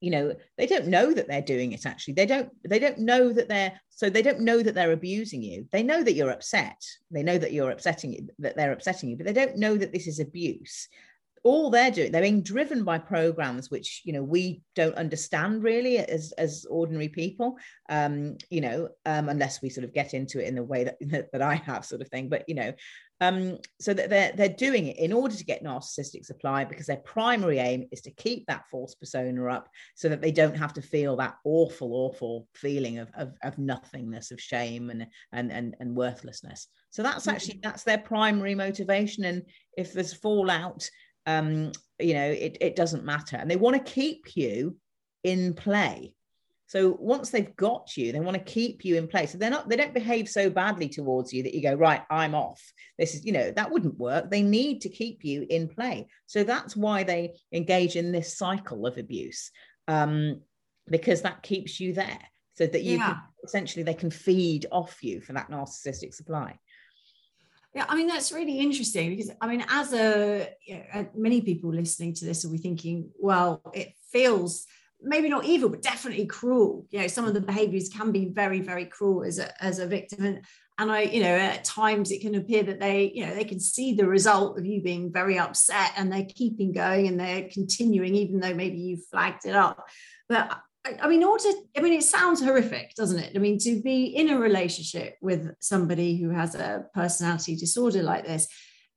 you 0.00 0.10
know 0.10 0.34
they 0.58 0.66
don't 0.66 0.88
know 0.88 1.14
that 1.14 1.28
they're 1.28 1.40
doing 1.40 1.72
it 1.72 1.86
actually. 1.86 2.14
They 2.14 2.26
don't 2.26 2.50
they 2.68 2.80
don't 2.80 2.98
know 2.98 3.32
that 3.32 3.48
they're 3.48 3.80
so 3.88 4.10
they 4.10 4.22
don't 4.22 4.40
know 4.40 4.60
that 4.60 4.74
they're 4.74 4.92
abusing 4.92 5.42
you. 5.42 5.68
They 5.70 5.84
know 5.84 6.02
that 6.02 6.14
you're 6.14 6.30
upset. 6.32 6.82
They 7.12 7.22
know 7.22 7.38
that 7.38 7.52
you're 7.52 7.70
upsetting 7.70 8.12
you 8.12 8.28
that 8.40 8.56
they're 8.56 8.72
upsetting 8.72 9.10
you 9.10 9.16
but 9.16 9.26
they 9.26 9.32
don't 9.32 9.58
know 9.58 9.76
that 9.76 9.92
this 9.92 10.08
is 10.08 10.18
abuse 10.18 10.88
all 11.44 11.70
they're 11.70 11.90
doing 11.90 12.12
they're 12.12 12.22
being 12.22 12.42
driven 12.42 12.84
by 12.84 12.98
programs 12.98 13.70
which 13.70 14.02
you 14.04 14.12
know 14.12 14.22
we 14.22 14.62
don't 14.74 14.94
understand 14.94 15.62
really 15.62 15.98
as 15.98 16.32
as 16.38 16.64
ordinary 16.70 17.08
people 17.08 17.56
um 17.88 18.36
you 18.50 18.60
know 18.60 18.88
um 19.06 19.28
unless 19.28 19.60
we 19.60 19.68
sort 19.68 19.84
of 19.84 19.92
get 19.92 20.14
into 20.14 20.40
it 20.40 20.46
in 20.46 20.54
the 20.54 20.62
way 20.62 20.84
that 21.00 21.30
that 21.32 21.42
i 21.42 21.54
have 21.54 21.84
sort 21.84 22.00
of 22.00 22.08
thing 22.08 22.28
but 22.28 22.44
you 22.48 22.54
know 22.54 22.72
um, 23.22 23.58
so 23.80 23.94
that 23.94 24.10
they're, 24.10 24.32
they're 24.34 24.48
doing 24.48 24.88
it 24.88 24.98
in 24.98 25.12
order 25.12 25.36
to 25.36 25.44
get 25.44 25.62
narcissistic 25.62 26.26
supply 26.26 26.64
because 26.64 26.86
their 26.86 26.96
primary 26.96 27.58
aim 27.58 27.86
is 27.92 28.00
to 28.00 28.10
keep 28.10 28.44
that 28.46 28.64
false 28.68 28.96
persona 28.96 29.46
up 29.46 29.68
so 29.94 30.08
that 30.08 30.20
they 30.20 30.32
don't 30.32 30.56
have 30.56 30.72
to 30.72 30.82
feel 30.82 31.14
that 31.16 31.36
awful, 31.44 31.92
awful 31.92 32.48
feeling 32.54 32.98
of, 32.98 33.12
of, 33.14 33.34
of 33.44 33.56
nothingness, 33.58 34.32
of 34.32 34.40
shame 34.40 34.90
and, 34.90 35.06
and, 35.30 35.52
and, 35.52 35.76
and 35.78 35.94
worthlessness. 35.94 36.66
So 36.90 37.04
that's 37.04 37.28
actually, 37.28 37.58
mm. 37.58 37.62
that's 37.62 37.84
their 37.84 37.98
primary 37.98 38.56
motivation. 38.56 39.24
And 39.24 39.42
if 39.78 39.92
there's 39.92 40.12
fallout, 40.12 40.90
um, 41.26 41.72
you 41.98 42.14
know, 42.14 42.28
it, 42.30 42.58
it 42.60 42.76
doesn't 42.76 43.04
matter. 43.04 43.36
And 43.36 43.50
they 43.50 43.56
want 43.56 43.76
to 43.76 43.92
keep 43.92 44.36
you 44.36 44.76
in 45.24 45.54
play 45.54 46.14
So 46.72 46.96
once 47.00 47.28
they've 47.28 47.54
got 47.56 47.98
you, 47.98 48.12
they 48.12 48.20
want 48.20 48.34
to 48.38 48.42
keep 48.42 48.82
you 48.82 48.96
in 48.96 49.06
place. 49.06 49.32
So 49.32 49.36
they're 49.36 49.50
not, 49.50 49.68
they 49.68 49.76
don't 49.76 49.92
behave 49.92 50.26
so 50.26 50.48
badly 50.48 50.88
towards 50.88 51.30
you 51.30 51.42
that 51.42 51.52
you 51.54 51.60
go, 51.60 51.74
right, 51.74 52.00
I'm 52.08 52.34
off. 52.34 52.62
This 52.98 53.14
is, 53.14 53.26
you 53.26 53.32
know, 53.32 53.50
that 53.50 53.70
wouldn't 53.70 53.98
work. 53.98 54.30
They 54.30 54.40
need 54.40 54.80
to 54.80 54.88
keep 54.88 55.22
you 55.22 55.46
in 55.50 55.68
play. 55.68 56.06
So 56.26 56.44
that's 56.44 56.74
why 56.74 57.02
they 57.02 57.34
engage 57.52 57.96
in 57.96 58.10
this 58.10 58.38
cycle 58.38 58.86
of 58.86 58.96
abuse. 58.96 59.50
Um, 59.86 60.40
because 60.88 61.20
that 61.22 61.42
keeps 61.42 61.78
you 61.78 61.92
there 61.92 62.20
so 62.54 62.66
that 62.66 62.82
you 62.82 62.96
yeah. 62.96 63.06
can, 63.06 63.16
essentially 63.44 63.82
they 63.82 63.92
can 63.92 64.10
feed 64.10 64.64
off 64.72 65.02
you 65.02 65.20
for 65.20 65.34
that 65.34 65.50
narcissistic 65.50 66.14
supply. 66.14 66.58
Yeah, 67.74 67.86
I 67.88 67.96
mean 67.96 68.06
that's 68.06 68.32
really 68.32 68.58
interesting 68.58 69.10
because 69.10 69.30
I 69.40 69.46
mean, 69.46 69.64
as 69.68 69.94
a 69.94 70.48
you 70.66 70.82
know, 70.94 71.08
many 71.14 71.40
people 71.40 71.72
listening 71.72 72.14
to 72.14 72.24
this 72.24 72.44
will 72.44 72.52
be 72.52 72.58
thinking, 72.58 73.10
well, 73.18 73.62
it 73.72 73.94
feels 74.10 74.66
maybe 75.02 75.28
not 75.28 75.44
evil, 75.44 75.68
but 75.68 75.82
definitely 75.82 76.26
cruel. 76.26 76.86
You 76.90 77.00
know, 77.00 77.06
some 77.06 77.26
of 77.26 77.34
the 77.34 77.40
mm-hmm. 77.40 77.46
behaviors 77.46 77.88
can 77.88 78.12
be 78.12 78.26
very, 78.26 78.60
very 78.60 78.86
cruel 78.86 79.24
as 79.24 79.38
a, 79.38 79.62
as 79.62 79.78
a 79.78 79.86
victim. 79.86 80.24
And, 80.24 80.44
and 80.78 80.90
I, 80.90 81.02
you 81.02 81.22
know, 81.22 81.36
at 81.36 81.64
times 81.64 82.10
it 82.10 82.20
can 82.20 82.34
appear 82.34 82.62
that 82.64 82.80
they, 82.80 83.12
you 83.14 83.26
know, 83.26 83.34
they 83.34 83.44
can 83.44 83.60
see 83.60 83.94
the 83.94 84.06
result 84.06 84.58
of 84.58 84.66
you 84.66 84.82
being 84.82 85.12
very 85.12 85.38
upset 85.38 85.92
and 85.96 86.10
they're 86.10 86.24
keeping 86.24 86.72
going 86.72 87.08
and 87.08 87.18
they're 87.18 87.48
continuing, 87.50 88.14
even 88.14 88.40
though 88.40 88.54
maybe 88.54 88.78
you 88.78 88.96
flagged 89.10 89.44
it 89.44 89.54
up. 89.54 89.84
But 90.28 90.58
I, 90.84 90.98
I 91.02 91.08
mean, 91.08 91.24
order, 91.24 91.50
I 91.76 91.80
mean, 91.80 91.92
it 91.92 92.04
sounds 92.04 92.42
horrific, 92.42 92.94
doesn't 92.94 93.18
it? 93.18 93.32
I 93.34 93.38
mean, 93.38 93.58
to 93.60 93.80
be 93.82 94.04
in 94.06 94.30
a 94.30 94.38
relationship 94.38 95.16
with 95.20 95.54
somebody 95.60 96.16
who 96.16 96.30
has 96.30 96.54
a 96.54 96.86
personality 96.94 97.56
disorder 97.56 98.02
like 98.02 98.26
this, 98.26 98.48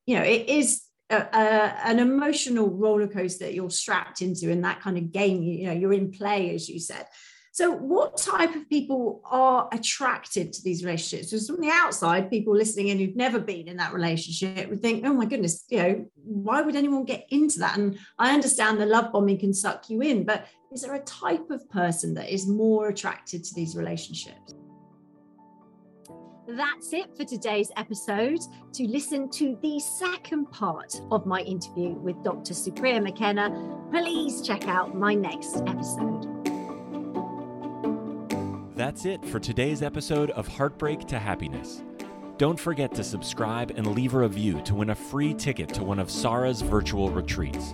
you 0.06 0.18
know, 0.18 0.24
it 0.24 0.50
is 0.50 0.86
a, 1.10 1.18
a, 1.18 1.88
an 1.88 2.00
emotional 2.00 2.70
roller 2.70 3.08
coaster 3.08 3.46
that 3.46 3.54
you're 3.54 3.70
strapped 3.70 4.22
into 4.22 4.50
in 4.50 4.62
that 4.62 4.82
kind 4.82 4.98
of 4.98 5.12
game 5.12 5.44
you 5.44 5.68
know 5.68 5.74
you're 5.74 5.94
in 5.94 6.12
play 6.12 6.54
as 6.54 6.68
you 6.68 6.80
said. 6.80 7.06
So 7.52 7.72
what 7.72 8.18
type 8.18 8.54
of 8.54 8.68
people 8.68 9.22
are 9.24 9.70
attracted 9.72 10.52
to 10.52 10.62
these 10.62 10.84
relationships? 10.84 11.32
Because 11.32 11.48
from 11.48 11.62
the 11.62 11.70
outside 11.70 12.30
people 12.30 12.54
listening 12.54 12.90
in 12.90 13.00
who've 13.00 13.16
never 13.16 13.40
been 13.40 13.70
in 13.70 13.78
that 13.78 13.94
relationship 13.94 14.70
would 14.70 14.82
think 14.82 15.06
oh 15.06 15.14
my 15.14 15.26
goodness 15.26 15.64
you 15.70 15.78
know 15.78 16.06
why 16.16 16.62
would 16.62 16.76
anyone 16.76 17.06
get 17.06 17.26
into 17.30 17.60
that? 17.60 17.78
And 17.78 17.98
i 18.18 18.34
understand 18.34 18.80
the 18.80 18.86
love 18.86 19.12
bombing 19.14 19.40
can 19.40 19.54
suck 19.54 19.90
you 19.90 20.02
in 20.02 20.26
but 20.26 20.48
is 20.76 20.82
there 20.82 20.94
a 20.94 21.00
type 21.00 21.50
of 21.50 21.68
person 21.72 22.14
that 22.14 22.30
is 22.30 22.46
more 22.46 22.90
attracted 22.90 23.44
to 23.46 23.56
these 23.56 23.76
relationships 23.76 24.54
that's 26.48 26.94
it 26.94 27.16
for 27.18 27.26
today's 27.26 27.72
episode. 27.76 28.40
To 28.74 28.88
listen 28.88 29.30
to 29.32 29.58
the 29.62 29.80
second 29.80 30.52
part 30.52 31.02
of 31.12 31.26
my 31.26 31.40
interview 31.42 31.90
with 31.90 32.24
Dr. 32.24 32.54
Supriya 32.54 33.02
McKenna, 33.02 33.50
please 33.90 34.42
check 34.42 34.68
out 34.68 34.96
my 34.96 35.16
next 35.16 35.58
episode. 35.66 36.28
That's 38.76 39.06
it 39.06 39.26
for 39.26 39.40
today's 39.40 39.82
episode 39.82 40.30
of 40.32 40.48
Heartbreak 40.48 41.08
to 41.08 41.18
Happiness. 41.18 41.82
Don't 42.38 42.60
forget 42.60 42.94
to 42.96 43.04
subscribe 43.04 43.72
and 43.72 43.88
leave 43.88 44.14
a 44.14 44.20
review 44.20 44.62
to 44.66 44.76
win 44.76 44.92
a 44.92 44.96
free 44.96 45.34
ticket 45.34 45.70
to 45.70 45.84
one 45.84 45.98
of 45.98 46.12
Sarah's 46.12 46.62
virtual 46.62 47.10
retreats. 47.10 47.74